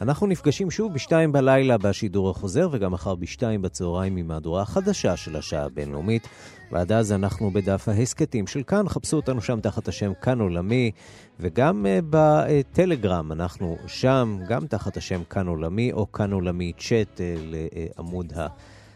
[0.00, 5.36] אנחנו נפגשים שוב בשתיים בלילה בשידור החוזר, וגם מחר בשתיים בצהריים עם מהדורה החדשה של
[5.36, 6.28] השעה הבינלאומית.
[6.72, 10.90] ועד אז אנחנו בדף ההסכתים של כאן, חפשו אותנו שם תחת השם כאן עולמי,
[11.40, 17.20] וגם uh, בטלגרם אנחנו שם, גם תחת השם כאן עולמי, או כאן עולמי צ'אט uh,
[17.44, 18.32] לעמוד